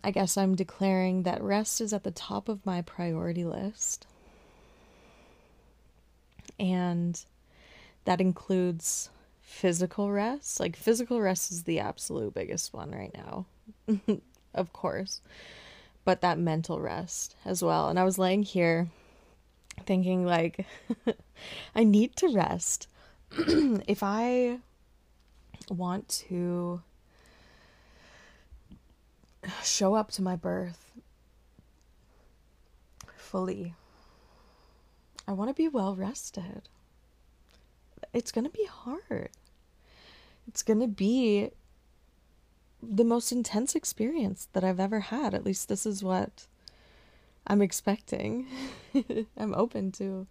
I 0.03 0.09
guess 0.09 0.37
I'm 0.37 0.55
declaring 0.55 1.21
that 1.21 1.43
rest 1.43 1.81
is 1.81 1.93
at 1.93 2.03
the 2.03 2.09
top 2.09 2.49
of 2.49 2.65
my 2.65 2.81
priority 2.81 3.45
list. 3.45 4.07
And 6.59 7.23
that 8.05 8.19
includes 8.19 9.11
physical 9.39 10.11
rest. 10.11 10.59
Like 10.59 10.75
physical 10.75 11.21
rest 11.21 11.51
is 11.51 11.65
the 11.65 11.79
absolute 11.79 12.33
biggest 12.33 12.73
one 12.73 12.89
right 12.89 13.13
now. 13.13 13.45
of 14.55 14.73
course. 14.73 15.21
But 16.05 16.21
that 16.21 16.39
mental 16.39 16.79
rest 16.79 17.35
as 17.45 17.61
well. 17.61 17.89
And 17.89 17.99
I 17.99 18.03
was 18.03 18.17
laying 18.17 18.41
here 18.41 18.87
thinking 19.85 20.25
like 20.25 20.65
I 21.75 21.83
need 21.83 22.15
to 22.15 22.29
rest. 22.29 22.87
if 23.87 24.01
I 24.01 24.59
want 25.69 26.07
to 26.29 26.81
show 29.63 29.95
up 29.95 30.11
to 30.11 30.21
my 30.21 30.35
birth 30.35 30.91
fully. 33.17 33.73
I 35.27 35.33
want 35.33 35.49
to 35.49 35.53
be 35.53 35.67
well 35.67 35.95
rested. 35.95 36.69
It's 38.13 38.31
going 38.31 38.45
to 38.45 38.51
be 38.51 38.65
hard. 38.65 39.31
It's 40.47 40.63
going 40.63 40.79
to 40.79 40.87
be 40.87 41.49
the 42.81 43.03
most 43.03 43.31
intense 43.31 43.75
experience 43.75 44.47
that 44.53 44.63
I've 44.63 44.79
ever 44.79 44.99
had. 45.01 45.33
At 45.33 45.43
least 45.43 45.67
this 45.67 45.85
is 45.85 46.03
what 46.03 46.47
I'm 47.47 47.61
expecting. 47.61 48.47
I'm 49.37 49.53
open 49.53 49.91
to 49.93 50.27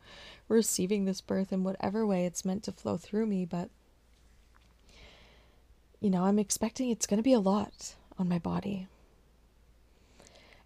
receiving 0.49 1.05
this 1.05 1.21
birth 1.21 1.53
in 1.53 1.65
whatever 1.65 2.07
way 2.07 2.27
it's 2.27 2.45
meant 2.45 2.65
to 2.65 2.73
flow 2.73 2.97
through 2.97 3.27
me, 3.27 3.45
but 3.45 3.71
you 6.01 6.11
know, 6.11 6.25
I'm 6.25 6.39
expecting 6.39 6.91
it's 6.91 7.07
going 7.07 7.19
to 7.19 7.23
be 7.23 7.33
a 7.33 7.41
lot 7.41 7.95
on 8.19 8.29
my 8.29 8.39
body. 8.39 8.89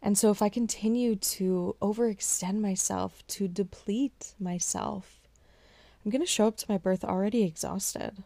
And 0.02 0.16
so, 0.16 0.30
if 0.30 0.42
I 0.42 0.48
continue 0.48 1.16
to 1.16 1.76
overextend 1.82 2.60
myself, 2.60 3.26
to 3.28 3.48
deplete 3.48 4.34
myself, 4.38 5.20
I'm 6.04 6.10
going 6.10 6.22
to 6.22 6.26
show 6.26 6.46
up 6.46 6.56
to 6.58 6.66
my 6.68 6.78
birth 6.78 7.04
already 7.04 7.42
exhausted. 7.42 8.22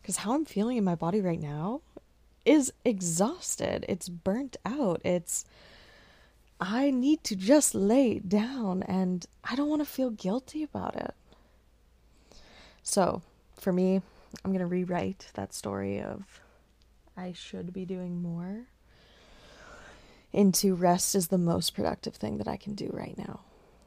Because 0.00 0.18
how 0.18 0.34
I'm 0.34 0.44
feeling 0.44 0.76
in 0.76 0.84
my 0.84 0.94
body 0.94 1.20
right 1.20 1.40
now 1.40 1.80
is 2.44 2.72
exhausted. 2.84 3.84
It's 3.88 4.08
burnt 4.08 4.56
out. 4.64 5.00
It's, 5.04 5.44
I 6.60 6.90
need 6.90 7.24
to 7.24 7.36
just 7.36 7.74
lay 7.74 8.18
down 8.18 8.82
and 8.82 9.24
I 9.42 9.56
don't 9.56 9.68
want 9.68 9.80
to 9.80 9.88
feel 9.88 10.10
guilty 10.10 10.62
about 10.62 10.94
it. 10.94 11.14
So, 12.82 13.22
for 13.58 13.72
me, 13.72 14.02
I'm 14.44 14.50
going 14.50 14.60
to 14.60 14.66
rewrite 14.66 15.28
that 15.34 15.54
story 15.54 16.00
of 16.00 16.40
I 17.16 17.32
should 17.32 17.72
be 17.72 17.84
doing 17.84 18.22
more 18.22 18.66
into 20.32 20.74
rest 20.74 21.14
is 21.14 21.28
the 21.28 21.38
most 21.38 21.74
productive 21.74 22.14
thing 22.14 22.38
that 22.38 22.48
I 22.48 22.56
can 22.56 22.74
do 22.74 22.90
right 22.92 23.16
now. 23.18 23.40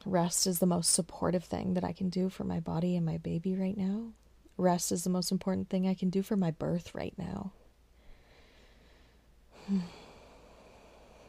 Rest 0.04 0.46
is 0.46 0.58
the 0.58 0.66
most 0.66 0.92
supportive 0.92 1.44
thing 1.44 1.74
that 1.74 1.84
I 1.84 1.92
can 1.92 2.10
do 2.10 2.28
for 2.28 2.44
my 2.44 2.60
body 2.60 2.96
and 2.96 3.06
my 3.06 3.16
baby 3.16 3.54
right 3.54 3.76
now. 3.76 4.12
Rest 4.56 4.92
is 4.92 5.04
the 5.04 5.10
most 5.10 5.32
important 5.32 5.70
thing 5.70 5.88
I 5.88 5.94
can 5.94 6.10
do 6.10 6.22
for 6.22 6.36
my 6.36 6.50
birth 6.50 6.94
right 6.94 7.14
now. 7.16 7.52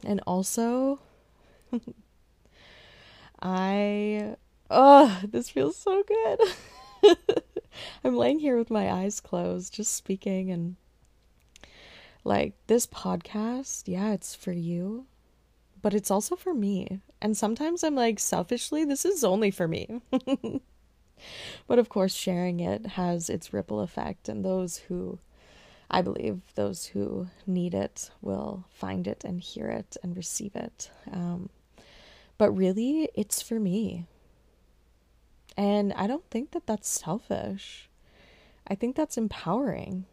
And 0.04 0.22
also, 0.28 1.00
I. 3.42 4.36
Oh, 4.70 5.22
this 5.28 5.50
feels 5.50 5.76
so 5.76 6.04
good. 6.04 7.18
I'm 8.04 8.16
laying 8.16 8.40
here 8.40 8.58
with 8.58 8.70
my 8.70 8.92
eyes 8.92 9.20
closed, 9.20 9.74
just 9.74 9.94
speaking, 9.94 10.52
and 10.52 10.76
like 12.26 12.56
this 12.68 12.88
podcast, 12.88 13.84
yeah, 13.86 14.12
it's 14.12 14.34
for 14.36 14.52
you, 14.52 15.06
but 15.82 15.94
it's 15.94 16.10
also 16.12 16.36
for 16.36 16.54
me. 16.54 17.02
And 17.22 17.38
sometimes 17.38 17.84
I'm 17.84 17.96
like, 17.96 18.20
selfishly, 18.20 18.84
this 18.84 19.06
is 19.06 19.24
only 19.24 19.52
for 19.52 19.68
me. 19.68 20.02
but 21.68 21.80
of 21.80 21.88
course, 21.88 22.14
sharing 22.14 22.60
it 22.60 22.86
has 22.88 23.30
its 23.30 23.54
ripple 23.54 23.80
effect, 23.80 24.28
and 24.28 24.44
those 24.44 24.78
who, 24.78 25.20
I 25.90 26.02
believe, 26.02 26.42
those 26.56 26.88
who 26.88 27.28
need 27.46 27.76
it 27.76 28.10
will 28.22 28.66
find 28.72 29.08
it 29.08 29.24
and 29.24 29.40
hear 29.40 29.70
it 29.70 29.96
and 30.02 30.18
receive 30.18 30.56
it. 30.56 30.90
Um, 31.12 31.50
but 32.38 32.52
really, 32.52 33.10
it's 33.16 33.42
for 33.42 33.60
me. 33.60 34.06
And 35.58 35.94
I 35.94 36.08
don't 36.08 36.30
think 36.30 36.52
that 36.52 36.68
that's 36.68 36.88
selfish. 36.88 37.90
I 38.68 38.76
think 38.76 38.96
that's 38.96 39.18
empowering. 39.18 40.06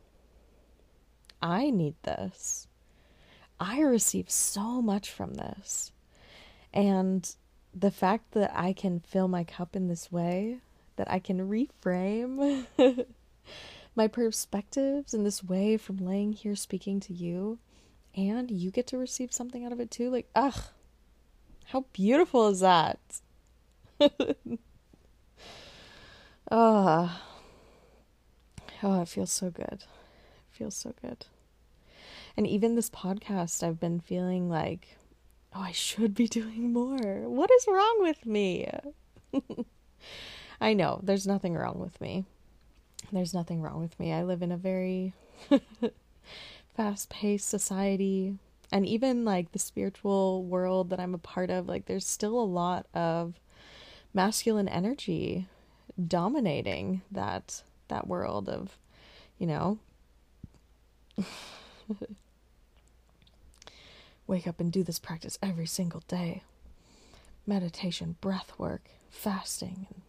I 1.41 1.71
need 1.71 1.95
this. 2.03 2.69
I 3.59 3.81
receive 3.81 4.31
so 4.31 4.81
much 4.81 5.11
from 5.11 5.35
this. 5.35 5.93
And 6.73 7.35
the 7.75 7.91
fact 7.91 8.33
that 8.33 8.53
I 8.55 8.73
can 8.73 9.01
fill 9.01 9.29
my 9.29 9.45
cup 9.45 9.75
in 9.75 9.89
this 9.89 10.13
way, 10.13 10.59
that 10.97 11.11
I 11.11 11.19
can 11.19 11.49
reframe 11.49 12.67
my 13.97 14.09
perspectives 14.09 15.15
in 15.15 15.25
this 15.25 15.43
way 15.43 15.77
from 15.77 15.99
laying 15.99 16.33
here 16.33 16.55
speaking 16.55 17.01
to 17.01 17.13
you, 17.13 17.59
and 18.15 18.51
you 18.51 18.71
get 18.71 18.87
to 18.89 18.99
receive 18.99 19.33
something 19.33 19.65
out 19.65 19.73
of 19.73 19.81
it 19.81 19.91
too. 19.91 20.11
Like, 20.11 20.29
ugh, 20.35 20.61
how 21.73 21.87
beautiful 21.95 22.49
is 22.49 22.61
that? 22.61 22.99
oh, 23.99 24.11
oh, 28.83 29.01
it 29.01 29.09
feels 29.09 29.33
so 29.33 29.49
good. 29.49 29.73
It 29.73 29.87
feels 30.51 30.77
so 30.77 30.93
good. 31.01 31.25
And 32.37 32.47
even 32.47 32.75
this 32.75 32.91
podcast, 32.91 33.67
I've 33.67 33.81
been 33.81 34.01
feeling 34.01 34.51
like, 34.51 34.99
oh, 35.55 35.63
I 35.63 35.73
should 35.73 36.15
be 36.15 36.29
doing 36.41 36.75
more. 36.75 37.27
What 37.27 37.51
is 37.51 37.67
wrong 37.67 37.97
with 38.01 38.27
me? 38.27 38.69
I 40.61 40.75
know 40.75 41.01
there's 41.03 41.27
nothing 41.27 41.55
wrong 41.55 41.79
with 41.79 41.99
me. 42.03 42.27
There's 43.11 43.33
nothing 43.33 43.63
wrong 43.63 43.81
with 43.81 43.99
me. 43.99 44.13
I 44.13 44.25
live 44.25 44.43
in 44.43 44.53
a 44.53 44.59
very 44.59 45.15
fast 46.77 47.09
paced 47.09 47.49
society. 47.49 48.37
And 48.73 48.87
even 48.87 49.25
like 49.25 49.53
the 49.53 49.59
spiritual 49.61 50.45
world 50.45 50.91
that 50.91 50.99
I'm 50.99 51.15
a 51.15 51.19
part 51.19 51.51
of, 51.51 51.69
like 51.69 51.87
there's 51.87 52.07
still 52.07 52.41
a 52.41 52.43
lot 52.43 52.87
of 52.95 53.39
masculine 54.15 54.69
energy 54.69 55.47
dominating 56.09 57.03
that 57.11 57.63
that 57.89 58.09
world 58.09 58.49
of, 58.49 58.79
you 59.39 59.47
know, 59.47 59.79
Wake 64.27 64.47
up 64.47 64.61
and 64.61 64.73
do 64.73 64.83
this 64.83 64.99
practice 64.99 65.39
every 65.43 65.67
single 65.67 66.03
day. 66.09 66.43
Meditation, 67.47 68.17
breath 68.21 68.53
work, 68.57 68.89
fasting, 69.11 69.87
and 69.91 70.03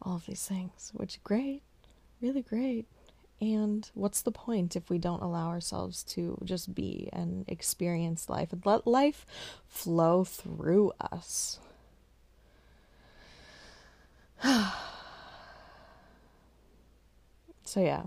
all 0.00 0.16
of 0.16 0.26
these 0.26 0.46
things, 0.46 0.90
which 0.94 1.22
great, 1.22 1.62
really 2.20 2.42
great. 2.42 2.86
And 3.40 3.90
what's 3.94 4.22
the 4.22 4.32
point 4.32 4.76
if 4.76 4.88
we 4.88 4.98
don't 4.98 5.22
allow 5.22 5.48
ourselves 5.48 6.02
to 6.04 6.38
just 6.44 6.74
be 6.74 7.10
and 7.12 7.44
experience 7.48 8.30
life 8.30 8.52
and 8.52 8.64
let 8.64 8.86
life 8.86 9.26
flow 9.66 10.24
through 10.24 10.92
us? 11.00 11.58
so, 17.64 17.80
yeah, 17.80 18.04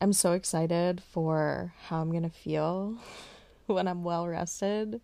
I'm 0.00 0.12
so 0.12 0.32
excited 0.32 1.02
for 1.02 1.72
how 1.88 2.00
I'm 2.00 2.10
going 2.10 2.24
to 2.24 2.28
feel 2.28 2.98
when 3.66 3.88
I'm 3.88 4.04
well 4.04 4.28
rested 4.28 5.00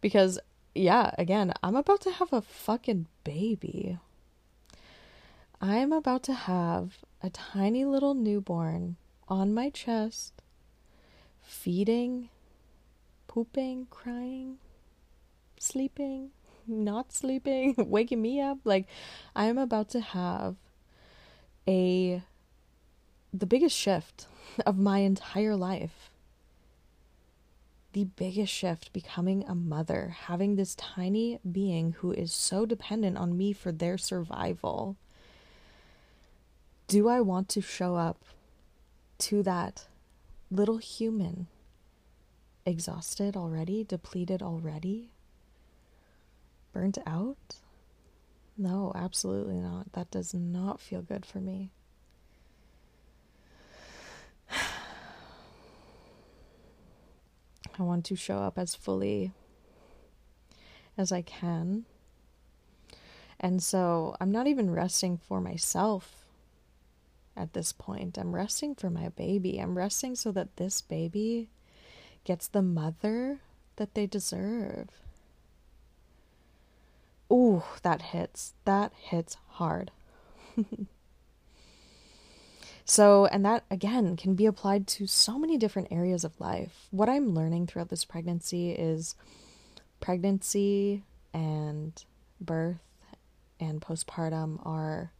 because 0.00 0.38
yeah, 0.74 1.10
again, 1.18 1.52
I'm 1.62 1.74
about 1.74 2.00
to 2.02 2.12
have 2.12 2.32
a 2.32 2.40
fucking 2.40 3.06
baby. 3.24 3.98
I'm 5.60 5.92
about 5.92 6.22
to 6.24 6.34
have 6.34 6.98
a 7.20 7.30
tiny 7.30 7.84
little 7.84 8.14
newborn 8.14 8.96
on 9.28 9.52
my 9.52 9.70
chest, 9.70 10.34
feeding, 11.42 12.28
pooping, 13.26 13.88
crying, 13.90 14.58
sleeping, 15.58 16.30
not 16.66 17.12
sleeping, 17.12 17.74
waking 17.78 18.22
me 18.22 18.40
up. 18.40 18.58
Like, 18.64 18.86
I'm 19.34 19.58
about 19.58 19.88
to 19.90 20.00
have 20.00 20.56
a 21.66 22.22
the 23.32 23.46
biggest 23.46 23.76
shift 23.76 24.26
of 24.64 24.78
my 24.78 25.00
entire 25.00 25.56
life. 25.56 26.10
The 27.94 28.04
biggest 28.04 28.52
shift 28.52 28.92
becoming 28.92 29.44
a 29.48 29.54
mother, 29.56 30.14
having 30.26 30.54
this 30.54 30.76
tiny 30.76 31.40
being 31.50 31.92
who 31.98 32.12
is 32.12 32.32
so 32.32 32.64
dependent 32.64 33.16
on 33.18 33.36
me 33.36 33.52
for 33.52 33.72
their 33.72 33.98
survival. 33.98 34.96
Do 36.88 37.08
I 37.10 37.20
want 37.20 37.50
to 37.50 37.60
show 37.60 37.96
up 37.96 38.24
to 39.18 39.42
that 39.42 39.88
little 40.50 40.78
human 40.78 41.48
exhausted 42.64 43.36
already, 43.36 43.84
depleted 43.84 44.40
already, 44.40 45.10
burnt 46.72 46.96
out? 47.06 47.56
No, 48.56 48.92
absolutely 48.94 49.56
not. 49.56 49.92
That 49.92 50.10
does 50.10 50.32
not 50.32 50.80
feel 50.80 51.02
good 51.02 51.26
for 51.26 51.40
me. 51.40 51.72
I 54.50 54.56
want 57.82 58.06
to 58.06 58.16
show 58.16 58.38
up 58.38 58.58
as 58.58 58.74
fully 58.74 59.32
as 60.96 61.12
I 61.12 61.20
can. 61.20 61.84
And 63.38 63.62
so 63.62 64.16
I'm 64.22 64.32
not 64.32 64.46
even 64.46 64.70
resting 64.70 65.18
for 65.18 65.42
myself 65.42 66.17
at 67.38 67.52
this 67.52 67.72
point. 67.72 68.18
I'm 68.18 68.34
resting 68.34 68.74
for 68.74 68.90
my 68.90 69.08
baby. 69.10 69.58
I'm 69.58 69.78
resting 69.78 70.14
so 70.14 70.32
that 70.32 70.56
this 70.56 70.80
baby 70.80 71.48
gets 72.24 72.48
the 72.48 72.62
mother 72.62 73.40
that 73.76 73.94
they 73.94 74.06
deserve. 74.06 74.88
Ooh, 77.32 77.62
that 77.82 78.02
hits. 78.02 78.54
That 78.64 78.92
hits 78.94 79.36
hard. 79.52 79.90
So, 82.90 83.26
and 83.26 83.44
that 83.44 83.64
again 83.70 84.16
can 84.16 84.34
be 84.34 84.46
applied 84.46 84.86
to 84.86 85.06
so 85.06 85.38
many 85.38 85.58
different 85.58 85.88
areas 85.90 86.24
of 86.24 86.40
life. 86.40 86.88
What 86.90 87.10
I'm 87.10 87.34
learning 87.34 87.66
throughout 87.66 87.90
this 87.90 88.06
pregnancy 88.06 88.70
is 88.70 89.14
pregnancy 90.00 91.02
and 91.34 92.02
birth 92.40 92.80
and 93.60 93.82
postpartum 93.82 94.64
are 94.66 95.12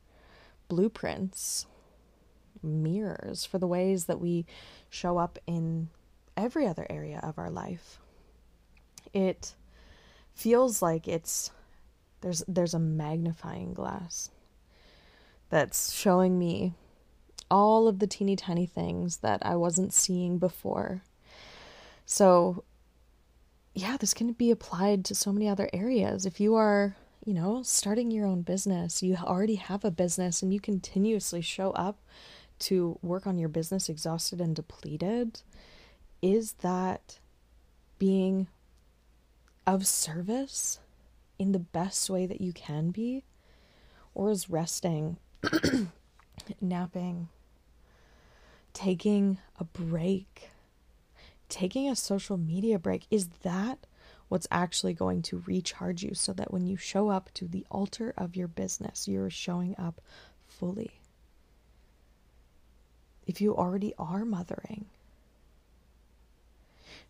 blueprints, 0.68 1.66
mirrors 2.62 3.44
for 3.44 3.58
the 3.58 3.66
ways 3.66 4.04
that 4.06 4.20
we 4.20 4.46
show 4.90 5.18
up 5.18 5.38
in 5.46 5.88
every 6.36 6.66
other 6.66 6.86
area 6.88 7.20
of 7.22 7.38
our 7.38 7.50
life. 7.50 7.98
It 9.12 9.54
feels 10.34 10.80
like 10.82 11.08
it's 11.08 11.50
there's 12.20 12.42
there's 12.46 12.74
a 12.74 12.78
magnifying 12.78 13.74
glass 13.74 14.30
that's 15.50 15.92
showing 15.92 16.38
me 16.38 16.74
all 17.50 17.88
of 17.88 17.98
the 17.98 18.06
teeny 18.06 18.36
tiny 18.36 18.66
things 18.66 19.18
that 19.18 19.44
I 19.44 19.56
wasn't 19.56 19.92
seeing 19.92 20.38
before. 20.38 21.02
So, 22.04 22.64
yeah, 23.74 23.96
this 23.96 24.14
can 24.14 24.32
be 24.32 24.50
applied 24.50 25.04
to 25.06 25.14
so 25.14 25.32
many 25.32 25.48
other 25.48 25.68
areas. 25.72 26.26
If 26.26 26.40
you 26.40 26.54
are, 26.54 26.96
you 27.24 27.34
know, 27.34 27.62
starting 27.62 28.10
your 28.10 28.26
own 28.26 28.42
business, 28.42 29.02
you 29.02 29.16
already 29.16 29.56
have 29.56 29.84
a 29.84 29.90
business 29.90 30.42
and 30.42 30.52
you 30.52 30.60
continuously 30.60 31.40
show 31.40 31.70
up 31.72 31.98
to 32.60 32.98
work 33.02 33.26
on 33.26 33.38
your 33.38 33.48
business 33.48 33.88
exhausted 33.88 34.40
and 34.40 34.54
depleted, 34.54 35.40
is 36.20 36.54
that 36.54 37.18
being 37.98 38.48
of 39.66 39.86
service 39.86 40.80
in 41.38 41.52
the 41.52 41.58
best 41.58 42.08
way 42.10 42.26
that 42.26 42.40
you 42.40 42.52
can 42.52 42.90
be? 42.90 43.24
Or 44.14 44.30
is 44.30 44.50
resting, 44.50 45.18
napping, 46.60 47.28
taking 48.72 49.38
a 49.58 49.64
break, 49.64 50.50
taking 51.48 51.88
a 51.88 51.94
social 51.94 52.36
media 52.36 52.78
break, 52.78 53.06
is 53.10 53.28
that 53.42 53.86
what's 54.28 54.48
actually 54.50 54.94
going 54.94 55.22
to 55.22 55.42
recharge 55.46 56.02
you 56.02 56.14
so 56.14 56.32
that 56.32 56.52
when 56.52 56.66
you 56.66 56.76
show 56.76 57.08
up 57.08 57.30
to 57.34 57.46
the 57.46 57.64
altar 57.70 58.12
of 58.16 58.36
your 58.36 58.48
business, 58.48 59.06
you're 59.06 59.30
showing 59.30 59.74
up 59.78 60.00
fully? 60.46 61.00
If 63.28 63.42
you 63.42 63.54
already 63.54 63.92
are 63.98 64.24
mothering, 64.24 64.86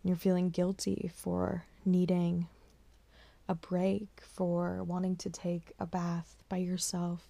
and 0.03 0.11
you're 0.11 0.17
feeling 0.17 0.51
guilty 0.51 1.11
for 1.15 1.65
needing 1.85 2.49
a 3.49 3.55
break, 3.55 4.09
for 4.21 4.83
wanting 4.83 5.15
to 5.17 5.31
take 5.31 5.73
a 5.79 5.87
bath 5.87 6.43
by 6.49 6.57
yourself, 6.57 7.29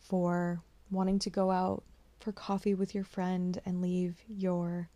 for 0.00 0.60
wanting 0.92 1.18
to 1.18 1.28
go 1.28 1.50
out 1.50 1.82
for 2.20 2.30
coffee 2.30 2.74
with 2.74 2.94
your 2.94 3.04
friend 3.04 3.60
and 3.66 3.82
leave 3.82 4.22
your 4.28 4.88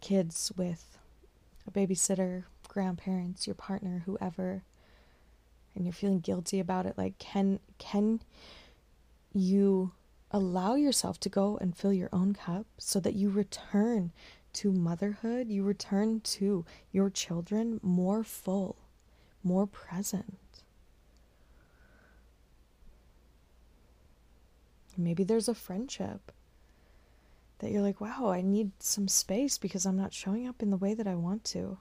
kids 0.00 0.50
with 0.56 0.98
a 1.66 1.70
babysitter, 1.70 2.44
grandparents, 2.68 3.46
your 3.46 3.54
partner, 3.54 4.02
whoever, 4.06 4.62
and 5.74 5.84
you're 5.84 5.92
feeling 5.92 6.20
guilty 6.20 6.58
about 6.58 6.86
it, 6.86 6.96
like 6.96 7.18
can 7.18 7.60
can 7.76 8.20
you 9.34 9.92
allow 10.30 10.74
yourself 10.74 11.18
to 11.20 11.28
go 11.28 11.56
and 11.60 11.76
fill 11.76 11.92
your 11.92 12.10
own 12.12 12.34
cup 12.34 12.66
so 12.78 13.00
that 13.00 13.14
you 13.14 13.30
return 13.30 14.12
to 14.54 14.72
motherhood, 14.72 15.48
you 15.48 15.62
return 15.62 16.20
to 16.20 16.64
your 16.90 17.10
children 17.10 17.80
more 17.82 18.24
full, 18.24 18.76
more 19.42 19.66
present. 19.66 20.38
Maybe 24.96 25.22
there's 25.22 25.48
a 25.48 25.54
friendship 25.54 26.32
that 27.60 27.70
you're 27.70 27.82
like, 27.82 28.00
wow, 28.00 28.30
I 28.30 28.40
need 28.40 28.72
some 28.80 29.06
space 29.06 29.58
because 29.58 29.86
I'm 29.86 29.96
not 29.96 30.12
showing 30.12 30.48
up 30.48 30.62
in 30.62 30.70
the 30.70 30.76
way 30.76 30.94
that 30.94 31.06
I 31.06 31.14
want 31.14 31.44
to. 31.44 31.78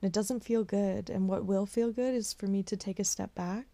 And 0.00 0.08
it 0.08 0.12
doesn't 0.12 0.44
feel 0.44 0.64
good. 0.64 1.08
And 1.08 1.28
what 1.28 1.44
will 1.44 1.66
feel 1.66 1.92
good 1.92 2.14
is 2.14 2.32
for 2.32 2.46
me 2.48 2.62
to 2.64 2.76
take 2.76 2.98
a 2.98 3.04
step 3.04 3.34
back, 3.34 3.66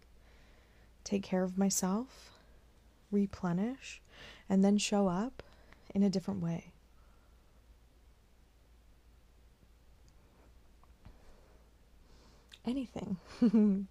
take 1.03 1.23
care 1.23 1.43
of 1.43 1.57
myself, 1.57 2.38
replenish, 3.11 4.01
and 4.49 4.65
then 4.65 4.79
show 4.79 5.09
up 5.09 5.43
in 5.95 6.03
a 6.03 6.11
different 6.11 6.43
way. 6.43 6.73
Anything. 12.67 13.17
you 13.41 13.87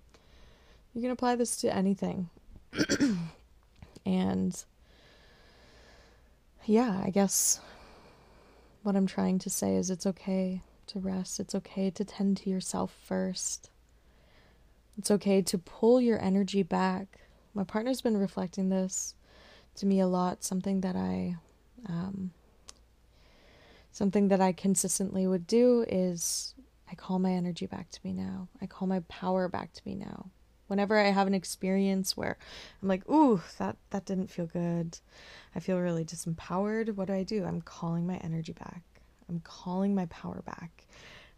can 1.01 1.11
apply 1.11 1.35
this 1.35 1.57
to 1.57 1.73
anything. 1.73 2.29
and 4.05 4.63
yeah, 6.65 7.01
I 7.03 7.09
guess 7.09 7.59
what 8.83 8.95
I'm 8.95 9.07
trying 9.07 9.39
to 9.39 9.49
say 9.49 9.75
is 9.75 9.89
it's 9.89 10.05
okay 10.05 10.61
to 10.87 10.99
rest. 10.99 11.39
It's 11.39 11.55
okay 11.55 11.89
to 11.91 12.05
tend 12.05 12.37
to 12.37 12.49
yourself 12.49 12.95
first. 13.05 13.69
It's 14.97 15.11
okay 15.11 15.41
to 15.43 15.57
pull 15.57 16.01
your 16.01 16.21
energy 16.21 16.63
back. 16.63 17.19
My 17.57 17.63
partner's 17.63 18.01
been 18.01 18.17
reflecting 18.17 18.69
this 18.69 19.15
to 19.77 19.87
me 19.87 19.99
a 19.99 20.05
lot, 20.05 20.43
something 20.43 20.81
that 20.81 20.95
I 20.95 21.37
um, 21.87 22.29
something 23.91 24.27
that 24.27 24.39
I 24.39 24.51
consistently 24.51 25.25
would 25.25 25.47
do 25.47 25.83
is 25.89 26.53
I 26.91 26.93
call 26.93 27.17
my 27.17 27.31
energy 27.31 27.65
back 27.65 27.89
to 27.89 27.99
me 28.03 28.13
now. 28.13 28.47
I 28.61 28.67
call 28.67 28.87
my 28.87 28.99
power 29.07 29.49
back 29.49 29.73
to 29.73 29.81
me 29.87 29.95
now. 29.95 30.27
Whenever 30.67 30.99
I 30.99 31.09
have 31.09 31.25
an 31.25 31.33
experience 31.33 32.15
where 32.15 32.37
I'm 32.83 32.89
like, 32.89 33.09
ooh, 33.09 33.41
that, 33.57 33.77
that 33.89 34.05
didn't 34.05 34.29
feel 34.29 34.45
good. 34.45 34.99
I 35.55 35.59
feel 35.59 35.79
really 35.79 36.05
disempowered. 36.05 36.93
What 36.93 37.07
do 37.07 37.13
I 37.13 37.23
do? 37.23 37.43
I'm 37.43 37.61
calling 37.61 38.05
my 38.05 38.17
energy 38.17 38.53
back. 38.53 38.83
I'm 39.27 39.39
calling 39.39 39.95
my 39.95 40.05
power 40.05 40.43
back. 40.45 40.85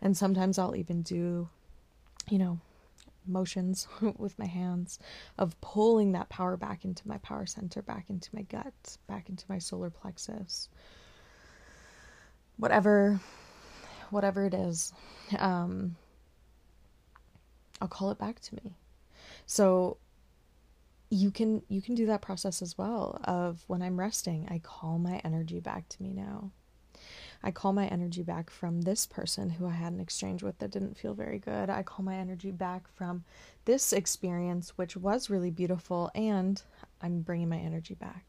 And 0.02 0.18
sometimes 0.18 0.60
I'll 0.60 0.76
even 0.76 1.02
do, 1.02 1.48
you 2.30 2.40
know, 2.40 2.60
motions 3.26 3.88
with 4.18 4.38
my 4.40 4.46
hands 4.46 5.00
of 5.38 5.60
pulling 5.62 6.12
that 6.14 6.30
power 6.30 6.58
back 6.58 6.86
into 6.86 7.08
my 7.08 7.18
power 7.20 7.46
center, 7.46 7.82
back 7.82 8.10
into 8.10 8.30
my 8.34 8.44
gut, 8.44 8.98
back 9.08 9.30
into 9.30 9.46
my 9.50 9.58
solar 9.58 9.90
plexus. 9.90 10.70
Whatever 12.58 13.20
whatever 14.10 14.46
it 14.46 14.54
is. 14.54 14.94
Um 15.38 15.96
I'll 17.82 17.88
call 17.88 18.12
it 18.12 18.18
back 18.18 18.40
to 18.42 18.56
me. 18.56 18.76
So 19.46 19.98
you 21.10 21.32
can 21.32 21.64
you 21.70 21.82
can 21.82 21.96
do 21.96 22.06
that 22.08 22.22
process 22.22 22.62
as 22.62 22.78
well 22.78 23.20
of 23.24 23.64
when 23.68 23.82
I'm 23.82 24.00
resting, 24.00 24.48
I 24.50 24.60
call 24.60 25.00
my 25.00 25.22
energy 25.24 25.60
back 25.60 25.90
to 25.90 26.04
me 26.04 26.14
now. 26.14 26.52
I 27.42 27.52
call 27.52 27.72
my 27.72 27.88
energy 27.88 28.22
back 28.22 28.50
from 28.50 28.82
this 28.82 29.06
person 29.06 29.50
who 29.50 29.66
I 29.66 29.72
had 29.72 29.94
an 29.94 30.00
exchange 30.00 30.44
with 30.44 30.60
that 30.60 30.72
didn't 30.72 30.98
feel 30.98 31.14
very 31.14 31.40
good. 31.40 31.70
I 31.70 31.84
call 31.84 32.04
my 32.04 32.16
energy 32.16 32.52
back 32.52 32.88
from 32.94 33.24
this 33.66 33.94
experience, 33.94 34.78
which 34.78 34.98
was 34.98 35.30
really 35.30 35.52
beautiful, 35.52 36.12
and 36.14 36.62
I'm 37.02 37.22
bringing 37.22 37.50
my 37.50 37.60
energy 37.60 37.94
back, 37.94 38.26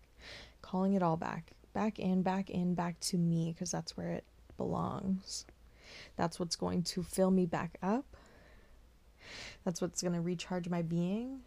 calling 0.62 0.94
it 0.94 1.02
all 1.02 1.16
back, 1.16 1.52
back 1.72 1.98
in, 1.98 2.22
back 2.22 2.50
in, 2.50 2.74
back 2.74 3.00
to 3.00 3.18
me, 3.18 3.52
because 3.52 3.70
that's 3.70 3.96
where 3.96 4.10
it 4.10 4.24
belongs. 4.56 5.44
That's 6.16 6.38
what's 6.38 6.56
going 6.56 6.84
to 6.84 7.02
fill 7.02 7.32
me 7.32 7.46
back 7.46 7.78
up 7.82 8.16
that's 9.64 9.80
what's 9.80 10.02
going 10.02 10.14
to 10.14 10.20
recharge 10.20 10.68
my 10.68 10.82
being 10.82 11.40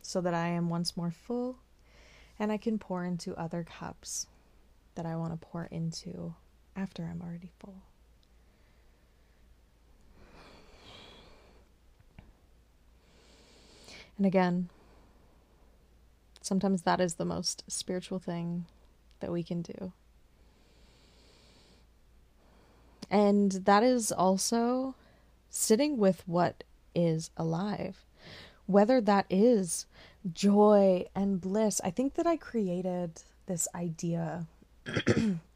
so 0.00 0.20
that 0.20 0.34
I 0.34 0.48
am 0.48 0.68
once 0.68 0.96
more 0.96 1.10
full 1.10 1.58
and 2.38 2.50
I 2.50 2.56
can 2.56 2.78
pour 2.78 3.04
into 3.04 3.36
other 3.36 3.64
cups 3.64 4.26
that 4.94 5.06
I 5.06 5.16
want 5.16 5.32
to 5.32 5.46
pour 5.46 5.64
into 5.66 6.34
after 6.76 7.04
I'm 7.04 7.22
already 7.22 7.50
full. 7.58 7.82
And 14.16 14.26
again, 14.26 14.68
sometimes 16.40 16.82
that 16.82 17.00
is 17.00 17.14
the 17.14 17.24
most 17.24 17.64
spiritual 17.66 18.18
thing 18.18 18.66
that 19.20 19.32
we 19.32 19.42
can 19.42 19.62
do. 19.62 19.92
And 23.10 23.52
that 23.52 23.82
is 23.82 24.12
also 24.12 24.94
sitting 25.50 25.98
with 25.98 26.22
what 26.26 26.64
is 26.94 27.30
alive. 27.36 28.04
Whether 28.66 29.00
that 29.02 29.26
is 29.28 29.86
joy 30.30 31.06
and 31.14 31.40
bliss. 31.40 31.80
I 31.82 31.90
think 31.90 32.14
that 32.14 32.26
I 32.26 32.36
created 32.36 33.22
this 33.46 33.66
idea 33.74 34.46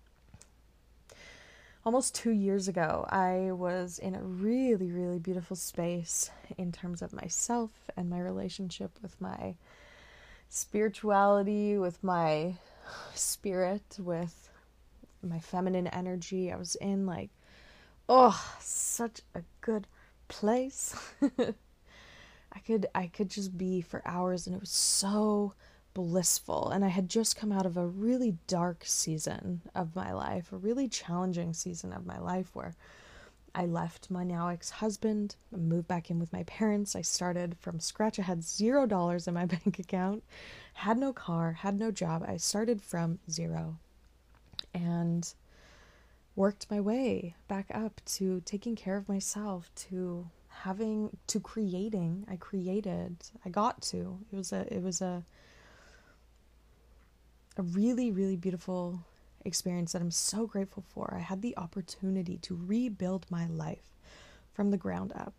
almost 1.87 2.16
two 2.16 2.33
years 2.33 2.66
ago. 2.66 3.07
I 3.09 3.53
was 3.53 4.01
in 4.01 4.16
a 4.16 4.22
really, 4.22 4.90
really 4.90 5.20
beautiful 5.20 5.55
space 5.55 6.31
in 6.59 6.72
terms 6.72 7.01
of 7.01 7.12
myself 7.12 7.70
and 7.96 8.11
my 8.11 8.18
relationship 8.18 8.99
with 9.01 9.18
my 9.20 9.55
spirituality, 10.49 11.79
with 11.79 12.03
my 12.03 12.57
spirit, 13.14 13.85
with 14.01 14.51
my 15.22 15.38
feminine 15.38 15.87
energy. 15.87 16.51
I 16.51 16.57
was 16.57 16.75
in 16.75 17.07
like, 17.07 17.31
oh, 18.09 18.44
such 18.61 19.20
a 19.37 19.42
good 19.61 19.87
place. 20.27 20.92
I 21.38 22.59
could 22.66 22.87
I 22.96 23.07
could 23.07 23.31
just 23.31 23.57
be 23.57 23.81
for 23.81 24.03
hours 24.05 24.49
and 24.49 24.57
it 24.57 24.61
was 24.61 24.70
so 24.70 25.55
blissful. 25.97 26.69
And 26.69 26.85
I 26.85 26.89
had 26.89 27.09
just 27.09 27.37
come 27.37 27.51
out 27.51 27.65
of 27.65 27.79
a 27.79 27.87
really 27.87 28.37
dark 28.47 28.83
season 28.85 29.63
of 29.75 29.97
my 29.97 30.13
life, 30.13 30.53
a 30.53 30.59
really 30.59 30.89
challenging 30.89 31.55
season 31.55 31.91
of 31.91 32.05
my 32.05 32.19
life 32.19 32.51
where 32.53 32.75
I 33.55 33.65
left 33.65 34.11
my 34.11 34.23
now 34.23 34.49
ex 34.49 34.69
husband, 34.69 35.37
moved 35.51 35.89
back 35.89 36.11
in 36.11 36.19
with 36.19 36.35
my 36.35 36.43
parents. 36.43 36.95
I 36.95 37.01
started 37.01 37.57
from 37.59 37.81
scratch. 37.81 38.19
I 38.19 38.23
had 38.25 38.45
zero 38.45 38.85
dollars 38.85 39.27
in 39.27 39.33
my 39.33 39.47
bank 39.55 39.79
account, 39.79 40.23
had 40.75 40.99
no 40.99 41.15
car, 41.15 41.53
had 41.53 41.79
no 41.79 41.91
job. 41.91 42.23
I 42.29 42.37
started 42.37 42.83
from 42.83 43.19
zero 43.31 43.79
and 44.75 45.33
worked 46.35 46.71
my 46.71 46.79
way 46.79 47.35
back 47.49 47.71
up 47.73 48.03
to 48.17 48.43
taking 48.45 48.77
care 48.77 48.99
of 48.99 49.09
myself, 49.09 49.71
to 49.89 50.29
having 50.49 51.17
to 51.29 51.41
creating. 51.41 52.27
I 52.31 52.37
created. 52.37 53.17
I 53.47 53.49
got 53.49 53.81
to. 53.93 54.19
It 54.31 54.37
was 54.37 54.53
a 54.53 54.67
it 54.71 54.83
was 54.83 55.01
a 55.01 55.25
a 57.57 57.62
really 57.62 58.11
really 58.11 58.37
beautiful 58.37 59.01
experience 59.47 59.92
that 59.92 60.03
I'm 60.03 60.11
so 60.11 60.47
grateful 60.47 60.85
for. 60.88 61.14
I 61.16 61.21
had 61.21 61.40
the 61.40 61.57
opportunity 61.57 62.37
to 62.38 62.59
rebuild 62.66 63.27
my 63.31 63.47
life 63.47 63.95
from 64.53 64.71
the 64.71 64.77
ground 64.77 65.12
up. 65.14 65.35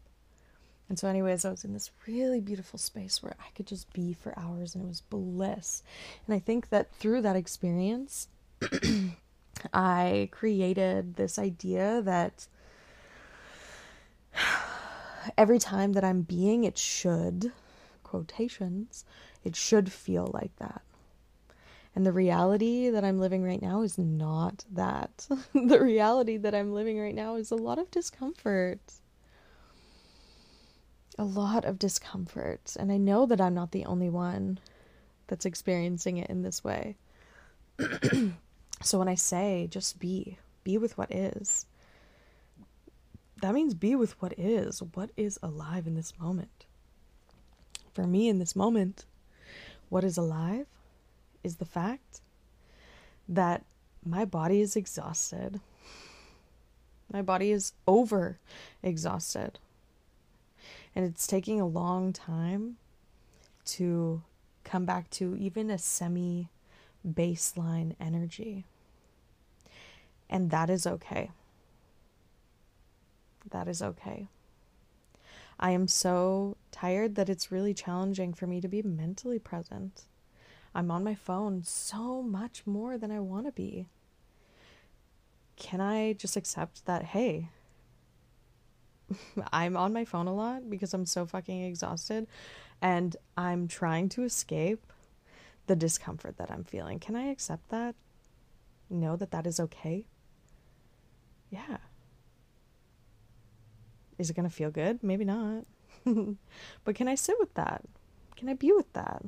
And 0.89 0.97
so, 0.97 1.09
anyways, 1.09 1.43
I 1.43 1.51
was 1.51 1.65
in 1.65 1.73
this 1.73 1.91
really 2.07 2.39
beautiful 2.39 2.79
space 2.79 3.21
where 3.21 3.35
I 3.39 3.49
could 3.55 3.67
just 3.67 3.91
be 3.91 4.13
for 4.13 4.37
hours 4.39 4.73
and 4.73 4.85
it 4.85 4.87
was 4.87 5.01
bliss. 5.01 5.83
And 6.25 6.33
I 6.33 6.39
think 6.39 6.69
that 6.69 6.93
through 6.93 7.21
that 7.23 7.35
experience, 7.35 8.29
I 9.73 10.29
created 10.31 11.15
this 11.15 11.37
idea 11.37 12.01
that 12.03 12.47
every 15.37 15.59
time 15.59 15.91
that 15.93 16.05
I'm 16.05 16.21
being, 16.21 16.63
it 16.63 16.77
should, 16.77 17.51
quotations, 18.03 19.03
it 19.43 19.57
should 19.57 19.91
feel 19.91 20.31
like 20.33 20.55
that. 20.59 20.81
And 21.97 22.05
the 22.05 22.11
reality 22.11 22.91
that 22.91 23.03
I'm 23.03 23.19
living 23.19 23.43
right 23.43 23.59
now 23.59 23.81
is 23.81 23.97
not 23.97 24.63
that. 24.71 25.27
the 25.55 25.81
reality 25.81 26.37
that 26.37 26.53
I'm 26.53 26.71
living 26.71 26.99
right 26.99 27.15
now 27.15 27.37
is 27.37 27.49
a 27.49 27.55
lot 27.55 27.79
of 27.79 27.89
discomfort. 27.89 28.79
A 31.17 31.23
lot 31.23 31.65
of 31.65 31.79
discomfort. 31.79 32.75
And 32.79 32.91
I 32.91 32.97
know 32.97 33.25
that 33.25 33.41
I'm 33.41 33.55
not 33.55 33.71
the 33.71 33.85
only 33.85 34.11
one 34.11 34.59
that's 35.25 35.47
experiencing 35.47 36.17
it 36.17 36.29
in 36.29 36.43
this 36.43 36.63
way. 36.63 36.97
so 38.83 38.99
when 38.99 39.07
I 39.07 39.15
say 39.15 39.67
just 39.67 39.97
be, 39.97 40.37
be 40.63 40.77
with 40.77 40.99
what 40.99 41.11
is, 41.11 41.65
that 43.41 43.55
means 43.55 43.73
be 43.73 43.95
with 43.95 44.21
what 44.21 44.37
is, 44.37 44.83
what 44.93 45.09
is 45.17 45.39
alive 45.41 45.87
in 45.87 45.95
this 45.95 46.13
moment. 46.19 46.67
For 47.95 48.05
me, 48.05 48.29
in 48.29 48.37
this 48.37 48.55
moment, 48.55 49.05
what 49.89 50.03
is 50.03 50.15
alive 50.15 50.67
is 51.43 51.57
the 51.57 51.65
fact 51.65 52.21
that 53.27 53.63
my 54.05 54.25
body 54.25 54.61
is 54.61 54.75
exhausted. 54.75 55.59
My 57.11 57.21
body 57.21 57.51
is 57.51 57.73
over 57.87 58.39
exhausted. 58.83 59.59
And 60.95 61.05
it's 61.05 61.27
taking 61.27 61.61
a 61.61 61.67
long 61.67 62.13
time 62.13 62.77
to 63.65 64.23
come 64.63 64.85
back 64.85 65.09
to 65.11 65.35
even 65.35 65.69
a 65.69 65.77
semi 65.77 66.49
baseline 67.07 67.95
energy. 67.99 68.65
And 70.29 70.51
that 70.51 70.69
is 70.69 70.85
okay. 70.85 71.31
That 73.49 73.67
is 73.67 73.81
okay. 73.81 74.27
I 75.59 75.71
am 75.71 75.87
so 75.87 76.57
tired 76.71 77.15
that 77.15 77.29
it's 77.29 77.51
really 77.51 77.73
challenging 77.73 78.33
for 78.33 78.45
me 78.45 78.61
to 78.61 78.67
be 78.67 78.81
mentally 78.81 79.39
present. 79.39 80.03
I'm 80.77 80.91
on 80.91 81.03
my 81.03 81.15
phone 81.15 81.63
so 81.63 82.21
much 82.21 82.61
more 82.67 82.99
than 82.99 83.09
I 83.09 83.19
want 83.19 83.47
to 83.47 83.51
be. 83.51 83.87
Can 85.55 85.81
I 85.81 86.13
just 86.13 86.37
accept 86.37 86.85
that, 86.85 87.03
hey, 87.03 87.49
I'm 89.51 89.75
on 89.75 89.91
my 89.91 90.05
phone 90.05 90.27
a 90.27 90.35
lot 90.35 90.69
because 90.69 90.93
I'm 90.93 91.07
so 91.07 91.25
fucking 91.25 91.63
exhausted 91.63 92.27
and 92.79 93.17
I'm 93.35 93.67
trying 93.67 94.07
to 94.09 94.23
escape 94.23 94.93
the 95.65 95.75
discomfort 95.75 96.37
that 96.37 96.51
I'm 96.51 96.63
feeling. 96.63 96.99
Can 96.99 97.15
I 97.15 97.29
accept 97.29 97.69
that? 97.69 97.95
Know 98.87 99.15
that 99.15 99.31
that 99.31 99.47
is 99.47 99.59
okay? 99.59 100.05
Yeah. 101.49 101.77
Is 104.19 104.29
it 104.29 104.35
going 104.35 104.47
to 104.47 104.55
feel 104.55 104.69
good? 104.69 105.01
Maybe 105.01 105.25
not. 105.25 105.65
but 106.85 106.93
can 106.93 107.07
I 107.07 107.15
sit 107.15 107.37
with 107.39 107.55
that? 107.55 107.81
Can 108.35 108.47
I 108.47 108.53
be 108.53 108.71
with 108.71 108.93
that? 108.93 109.23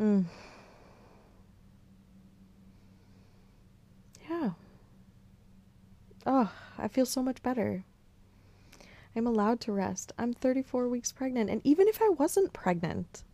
Mm. 0.00 0.24
Yeah. 4.28 4.50
Oh, 6.24 6.50
I 6.78 6.88
feel 6.88 7.04
so 7.04 7.22
much 7.22 7.42
better. 7.42 7.84
I'm 9.14 9.26
allowed 9.26 9.60
to 9.62 9.72
rest. 9.72 10.12
I'm 10.18 10.32
34 10.32 10.88
weeks 10.88 11.12
pregnant. 11.12 11.50
And 11.50 11.60
even 11.64 11.86
if 11.86 12.00
I 12.00 12.08
wasn't 12.08 12.54
pregnant, 12.54 13.24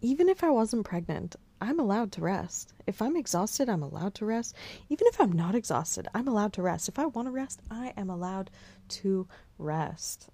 even 0.00 0.30
if 0.30 0.42
I 0.42 0.48
wasn't 0.48 0.86
pregnant, 0.86 1.36
I'm 1.60 1.78
allowed 1.78 2.12
to 2.12 2.22
rest. 2.22 2.72
If 2.86 3.02
I'm 3.02 3.16
exhausted, 3.16 3.68
I'm 3.68 3.82
allowed 3.82 4.14
to 4.14 4.24
rest. 4.24 4.54
Even 4.88 5.06
if 5.08 5.20
I'm 5.20 5.32
not 5.32 5.54
exhausted, 5.54 6.08
I'm 6.14 6.28
allowed 6.28 6.54
to 6.54 6.62
rest. 6.62 6.88
If 6.88 6.98
I 6.98 7.06
want 7.06 7.26
to 7.26 7.32
rest, 7.32 7.60
I 7.70 7.92
am 7.98 8.08
allowed 8.08 8.50
to 8.88 9.26
rest. 9.58 10.30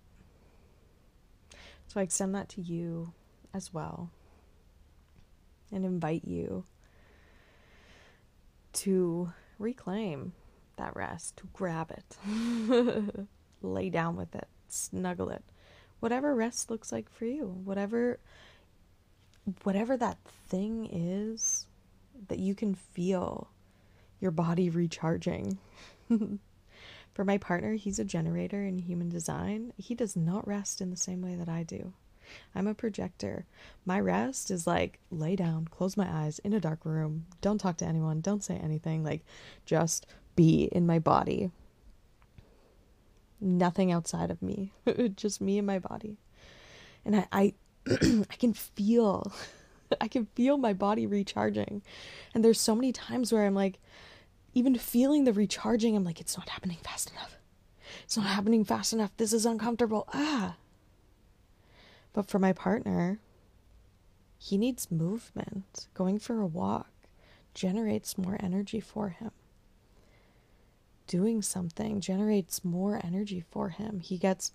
So 1.88 1.98
I 1.98 2.05
extend 2.05 2.35
that 2.37 2.48
to 2.51 2.61
you 2.61 3.12
as 3.53 3.72
well 3.72 4.11
and 5.72 5.85
invite 5.85 6.24
you 6.24 6.64
to 8.72 9.32
reclaim 9.58 10.32
that 10.76 10.96
rest, 10.96 11.37
to 11.38 11.48
grab 11.52 11.90
it, 11.90 12.16
lay 13.62 13.90
down 13.90 14.16
with 14.16 14.35
it, 14.35 14.48
snuggle 14.68 15.30
it. 15.30 15.44
Whatever 16.00 16.35
rest 16.35 16.70
looks 16.70 16.90
like 16.90 17.11
for 17.11 17.26
you, 17.26 17.46
whatever 17.64 18.18
whatever 19.64 19.96
that 19.96 20.18
thing 20.48 20.88
is 20.92 21.66
that 22.28 22.38
you 22.38 22.54
can 22.54 22.74
feel 22.74 23.50
your 24.20 24.30
body 24.30 24.70
recharging. 24.70 25.58
for 27.12 27.24
my 27.24 27.38
partner, 27.38 27.74
he's 27.74 27.98
a 27.98 28.04
generator 28.04 28.64
in 28.64 28.78
human 28.78 29.08
design. 29.08 29.72
He 29.76 29.94
does 29.94 30.16
not 30.16 30.46
rest 30.46 30.80
in 30.80 30.90
the 30.90 30.96
same 30.96 31.22
way 31.22 31.35
that 31.35 31.48
I 31.48 31.64
do. 31.64 31.92
I'm 32.55 32.66
a 32.66 32.75
projector. 32.75 33.47
My 33.85 33.99
rest 34.01 34.51
is 34.51 34.66
like 34.66 34.99
lay 35.11 35.37
down, 35.37 35.68
close 35.71 35.97
my 35.97 36.09
eyes 36.09 36.38
in 36.40 36.53
a 36.53 36.61
dark 36.61 36.85
room, 36.85 37.27
don't 37.40 37.59
talk 37.59 37.77
to 37.79 37.87
anyone, 37.87 38.21
don't 38.21 38.45
say 38.45 38.57
anything, 38.57 39.05
like 39.05 39.25
just 39.64 40.07
be 40.37 40.64
in 40.73 40.87
my 40.87 40.99
body. 40.99 41.51
Nothing 43.40 43.90
outside 43.90 44.31
of 44.31 44.40
me, 44.40 44.73
just 45.16 45.40
me 45.40 45.59
and 45.59 45.66
my 45.66 45.79
body. 45.79 46.18
And 47.05 47.16
I, 47.16 47.27
I, 47.33 47.55
I 47.90 48.37
can 48.38 48.53
feel, 48.53 49.33
I 50.01 50.09
can 50.09 50.27
feel 50.35 50.59
my 50.59 50.73
body 50.73 51.07
recharging. 51.07 51.83
And 52.35 52.45
there's 52.45 52.61
so 52.61 52.75
many 52.75 52.92
times 52.92 53.33
where 53.33 53.45
I'm 53.45 53.55
like, 53.55 53.81
even 54.55 54.77
feeling 54.77 55.25
the 55.25 55.33
recharging, 55.33 55.97
I'm 55.97 56.05
like, 56.05 56.21
it's 56.21 56.37
not 56.37 56.51
happening 56.51 56.79
fast 56.83 57.11
enough. 57.11 57.38
It's 58.05 58.16
not 58.16 58.27
happening 58.27 58.64
fast 58.64 58.92
enough. 58.92 59.11
This 59.16 59.33
is 59.33 59.47
uncomfortable. 59.47 60.09
Ah. 60.12 60.57
But 62.12 62.29
for 62.29 62.38
my 62.38 62.53
partner, 62.53 63.20
he 64.38 64.59
needs 64.59 64.90
movement. 64.90 65.87
Going 65.94 66.18
for 66.18 66.40
a 66.40 66.46
walk 66.46 66.90
generates 67.55 68.18
more 68.18 68.37
energy 68.40 68.81
for 68.81 69.11
him. 69.11 69.31
Doing 71.07 71.42
something 71.42 72.01
generates 72.01 72.64
more 72.64 73.01
energy 73.05 73.44
for 73.51 73.70
him. 73.70 74.01
He 74.01 74.18
gets 74.18 74.53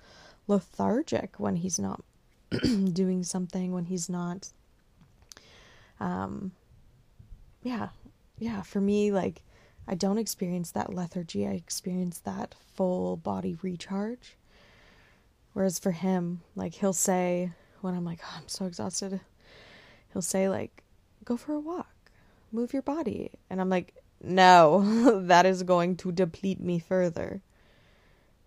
lethargic 0.48 1.40
when 1.40 1.58
he's 1.58 1.80
not 1.80 2.04
doing 2.94 3.24
something, 3.24 3.72
when 3.74 3.86
he's 3.86 4.10
not. 4.10 4.52
Um, 6.00 6.52
yeah, 7.64 7.90
yeah, 8.40 8.62
for 8.62 8.80
me, 8.80 9.12
like, 9.12 9.42
I 9.88 9.96
don't 9.96 10.18
experience 10.18 10.72
that 10.72 10.94
lethargy. 10.94 11.48
I 11.48 11.52
experience 11.52 12.20
that 12.20 12.56
full 12.76 13.18
body 13.18 13.58
recharge. 13.62 14.38
Whereas 15.58 15.80
for 15.80 15.90
him, 15.90 16.42
like 16.56 16.76
he'll 16.76 16.94
say 16.94 17.52
when 17.82 17.96
I'm 17.96 18.06
like, 18.06 18.20
oh, 18.24 18.36
I'm 18.38 18.48
so 18.48 18.68
exhausted, 18.68 19.20
he'll 20.14 20.22
say 20.22 20.50
like, 20.50 20.84
go 21.26 21.36
for 21.36 21.54
a 21.54 21.60
walk, 21.60 22.12
move 22.52 22.74
your 22.74 22.84
body. 22.84 23.32
And 23.50 23.60
I'm 23.60 23.68
like, 23.68 23.96
no, 24.22 25.20
that 25.26 25.48
is 25.48 25.64
going 25.64 25.96
to 25.96 26.12
deplete 26.12 26.60
me 26.60 26.78
further. 26.78 27.42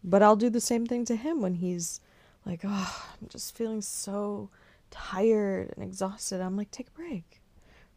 But 0.04 0.22
I'll 0.22 0.36
do 0.36 0.50
the 0.50 0.60
same 0.60 0.86
thing 0.86 1.04
to 1.06 1.16
him 1.16 1.40
when 1.40 1.54
he's 1.54 2.00
like, 2.46 2.60
oh, 2.62 3.04
I'm 3.20 3.28
just 3.28 3.56
feeling 3.56 3.82
so 3.82 4.48
tired 4.92 5.72
and 5.74 5.84
exhausted. 5.84 6.40
I'm 6.40 6.56
like, 6.56 6.70
take 6.70 6.90
a 6.90 6.92
break, 6.92 7.40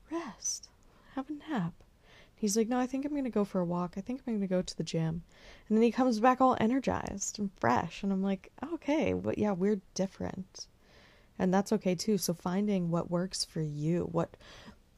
rest, 0.10 0.70
have 1.14 1.30
a 1.30 1.52
nap. 1.52 1.83
He's 2.44 2.58
like, 2.58 2.68
No, 2.68 2.78
I 2.78 2.88
think 2.88 3.06
I'm 3.06 3.12
going 3.14 3.24
to 3.24 3.30
go 3.30 3.46
for 3.46 3.62
a 3.62 3.66
walk. 3.66 3.94
I 3.96 4.02
think 4.02 4.20
I'm 4.20 4.34
going 4.34 4.42
to 4.42 4.48
go 4.48 4.62
to 4.62 4.78
the 4.78 4.84
gym. 4.84 5.24
And 5.70 5.78
then 5.78 5.82
he 5.82 5.94
comes 5.94 6.20
back 6.20 6.42
all 6.42 6.58
energized 6.60 7.40
and 7.40 7.50
fresh. 7.58 8.04
And 8.04 8.12
I'm 8.12 8.22
like, 8.22 8.52
Okay, 8.74 9.14
but 9.14 9.38
yeah, 9.38 9.54
we're 9.54 9.80
different. 9.94 10.68
And 11.40 11.54
that's 11.54 11.72
okay 11.72 11.96
too. 11.96 12.18
So 12.18 12.34
finding 12.34 12.92
what 12.92 13.10
works 13.10 13.46
for 13.46 13.62
you, 13.62 14.10
what 14.12 14.36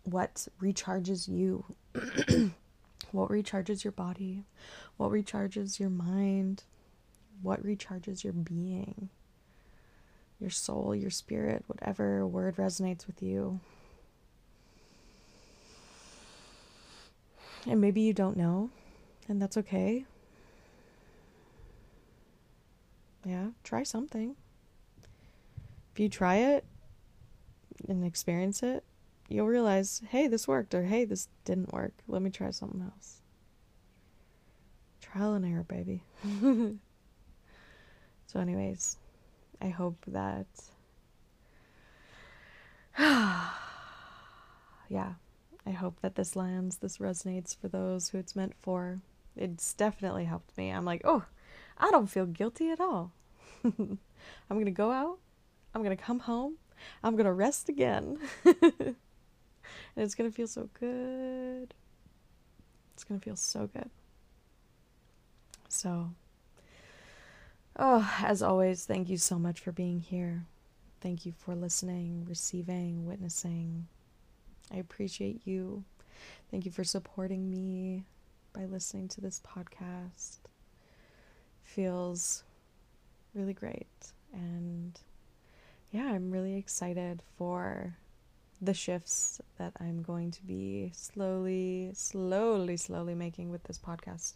what 0.05 0.47
recharges 0.59 1.27
you, 1.27 1.63
what 3.11 3.29
recharges 3.29 3.83
your 3.83 3.91
body, 3.91 4.45
what 4.97 5.11
recharges 5.11 5.79
your 5.79 5.91
mind, 5.91 6.63
what 7.43 7.63
recharges 7.63 8.23
your 8.23 8.33
being, 8.33 9.09
your 10.39 10.49
soul, 10.49 10.95
your 10.95 11.11
spirit, 11.11 11.63
whatever 11.67 12.25
word 12.25 12.55
resonates 12.55 13.05
with 13.05 13.21
you. 13.21 13.59
And 17.67 17.81
maybe 17.81 18.01
you 18.01 18.13
don't 18.13 18.37
know, 18.37 18.69
and 19.27 19.41
that's 19.41 19.57
okay. 19.57 20.05
Yeah, 23.25 23.47
try 23.63 23.81
something. 23.83 24.35
If 25.93 25.99
you 25.99 26.09
try 26.09 26.35
it 26.35 26.65
and 27.87 28.05
experience 28.05 28.61
it, 28.61 28.83
you'll 29.27 29.47
realize, 29.47 30.03
hey, 30.09 30.27
this 30.27 30.47
worked, 30.47 30.75
or 30.75 30.83
hey, 30.83 31.05
this 31.05 31.27
didn't 31.43 31.73
work. 31.73 31.93
Let 32.07 32.21
me 32.21 32.29
try 32.29 32.51
something 32.51 32.81
else. 32.81 33.21
Trial 35.01 35.33
and 35.33 35.45
error, 35.45 35.63
baby. 35.63 36.03
so, 38.27 38.39
anyways, 38.39 38.97
I 39.59 39.69
hope 39.69 40.03
that. 40.07 40.45
yeah, 44.89 45.13
I 45.65 45.71
hope 45.71 45.99
that 46.01 46.15
this 46.15 46.35
lands, 46.35 46.77
this 46.77 46.99
resonates 46.99 47.55
for 47.55 47.67
those 47.67 48.09
who 48.09 48.17
it's 48.17 48.35
meant 48.35 48.53
for. 48.61 48.99
It's 49.35 49.73
definitely 49.73 50.25
helped 50.25 50.57
me. 50.57 50.69
I'm 50.69 50.85
like, 50.85 51.01
oh, 51.03 51.25
I 51.77 51.91
don't 51.91 52.07
feel 52.07 52.25
guilty 52.25 52.69
at 52.69 52.79
all. 52.79 53.11
I'm 53.63 53.99
going 54.49 54.65
to 54.65 54.71
go 54.71 54.91
out. 54.91 55.17
I'm 55.73 55.83
going 55.83 55.95
to 55.95 56.01
come 56.01 56.19
home. 56.19 56.55
I'm 57.03 57.15
going 57.15 57.25
to 57.25 57.33
rest 57.33 57.67
again. 57.67 58.19
and 58.45 58.95
it's 59.97 60.15
going 60.15 60.29
to 60.29 60.35
feel 60.35 60.47
so 60.47 60.69
good. 60.79 61.73
It's 62.93 63.03
going 63.03 63.19
to 63.19 63.23
feel 63.23 63.35
so 63.35 63.67
good. 63.67 63.89
So, 65.67 66.11
oh, 67.77 68.15
as 68.23 68.41
always, 68.41 68.85
thank 68.85 69.09
you 69.09 69.17
so 69.17 69.37
much 69.37 69.59
for 69.59 69.71
being 69.71 69.99
here. 69.99 70.45
Thank 71.01 71.25
you 71.25 71.33
for 71.37 71.55
listening, 71.55 72.25
receiving, 72.29 73.05
witnessing. 73.05 73.87
I 74.73 74.77
appreciate 74.77 75.41
you. 75.45 75.83
Thank 76.51 76.65
you 76.65 76.71
for 76.71 76.83
supporting 76.83 77.49
me 77.49 78.03
by 78.53 78.65
listening 78.65 79.07
to 79.09 79.21
this 79.21 79.41
podcast. 79.45 80.37
Feels 81.63 82.43
really 83.33 83.53
great. 83.53 83.87
And 84.33 84.99
yeah, 85.91 86.07
I'm 86.07 86.31
really 86.31 86.55
excited 86.55 87.21
for 87.37 87.95
the 88.61 88.73
shifts 88.73 89.41
that 89.57 89.73
I'm 89.79 90.01
going 90.01 90.31
to 90.31 90.43
be 90.43 90.91
slowly, 90.93 91.91
slowly, 91.93 92.77
slowly 92.77 93.15
making 93.15 93.51
with 93.51 93.63
this 93.63 93.77
podcast 93.77 94.33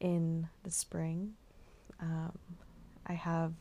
in 0.00 0.48
the 0.62 0.70
spring. 0.70 1.34
Um, 2.00 2.38
I 3.06 3.14
have 3.14 3.52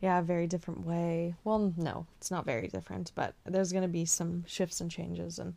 yeah, 0.00 0.20
very 0.20 0.46
different 0.46 0.86
way. 0.86 1.34
Well, 1.44 1.72
no, 1.76 2.06
it's 2.18 2.30
not 2.30 2.44
very 2.44 2.68
different, 2.68 3.12
but 3.14 3.34
there's 3.44 3.72
going 3.72 3.82
to 3.82 3.88
be 3.88 4.04
some 4.04 4.44
shifts 4.46 4.80
and 4.80 4.90
changes 4.90 5.38
and 5.38 5.54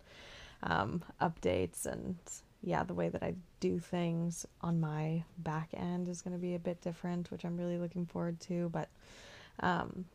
um, 0.64 1.04
updates. 1.22 1.86
And 1.86 2.16
yeah, 2.62 2.84
the 2.84 2.94
way 2.94 3.10
that 3.10 3.24
I 3.24 3.36
do 3.60 3.80
things 3.80 4.46
on 4.62 4.80
my 4.80 5.24
back 5.38 5.70
end 5.74 6.08
is 6.08 6.22
going 6.22 6.34
to 6.34 6.42
be 6.42 6.56
a 6.56 6.60
bit 6.60 6.82
different, 6.82 7.32
which 7.32 7.44
I'm 7.44 7.58
really 7.58 7.78
looking 7.78 8.06
forward 8.06 8.40
to. 8.42 8.70
But 8.70 8.90
um, 9.60 10.06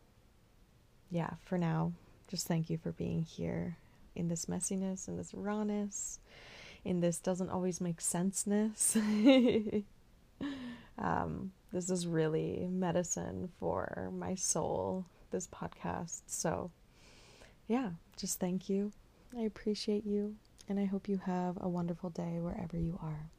yeah, 1.11 1.31
for 1.43 1.57
now, 1.57 1.93
just 2.27 2.47
thank 2.47 2.69
you 2.69 2.77
for 2.77 2.91
being 2.91 3.23
here 3.23 3.77
in 4.15 4.27
this 4.27 4.45
messiness, 4.45 5.07
in 5.07 5.17
this 5.17 5.33
rawness, 5.33 6.19
in 6.83 6.99
this 6.99 7.19
doesn't 7.19 7.49
always 7.49 7.79
make 7.79 8.01
senseness. 8.01 8.97
um, 10.97 11.51
this 11.75 11.89
is 11.89 12.07
really 12.07 12.69
medicine 12.71 13.49
for 13.59 14.09
my 14.13 14.33
soul, 14.33 15.05
this 15.31 15.45
podcast. 15.45 16.21
So, 16.25 16.71
yeah, 17.67 17.89
just 18.15 18.39
thank 18.39 18.69
you. 18.69 18.93
I 19.37 19.41
appreciate 19.41 20.05
you, 20.05 20.37
and 20.69 20.79
I 20.79 20.85
hope 20.85 21.09
you 21.09 21.19
have 21.25 21.57
a 21.59 21.67
wonderful 21.67 22.11
day 22.11 22.39
wherever 22.39 22.77
you 22.77 22.97
are. 23.03 23.29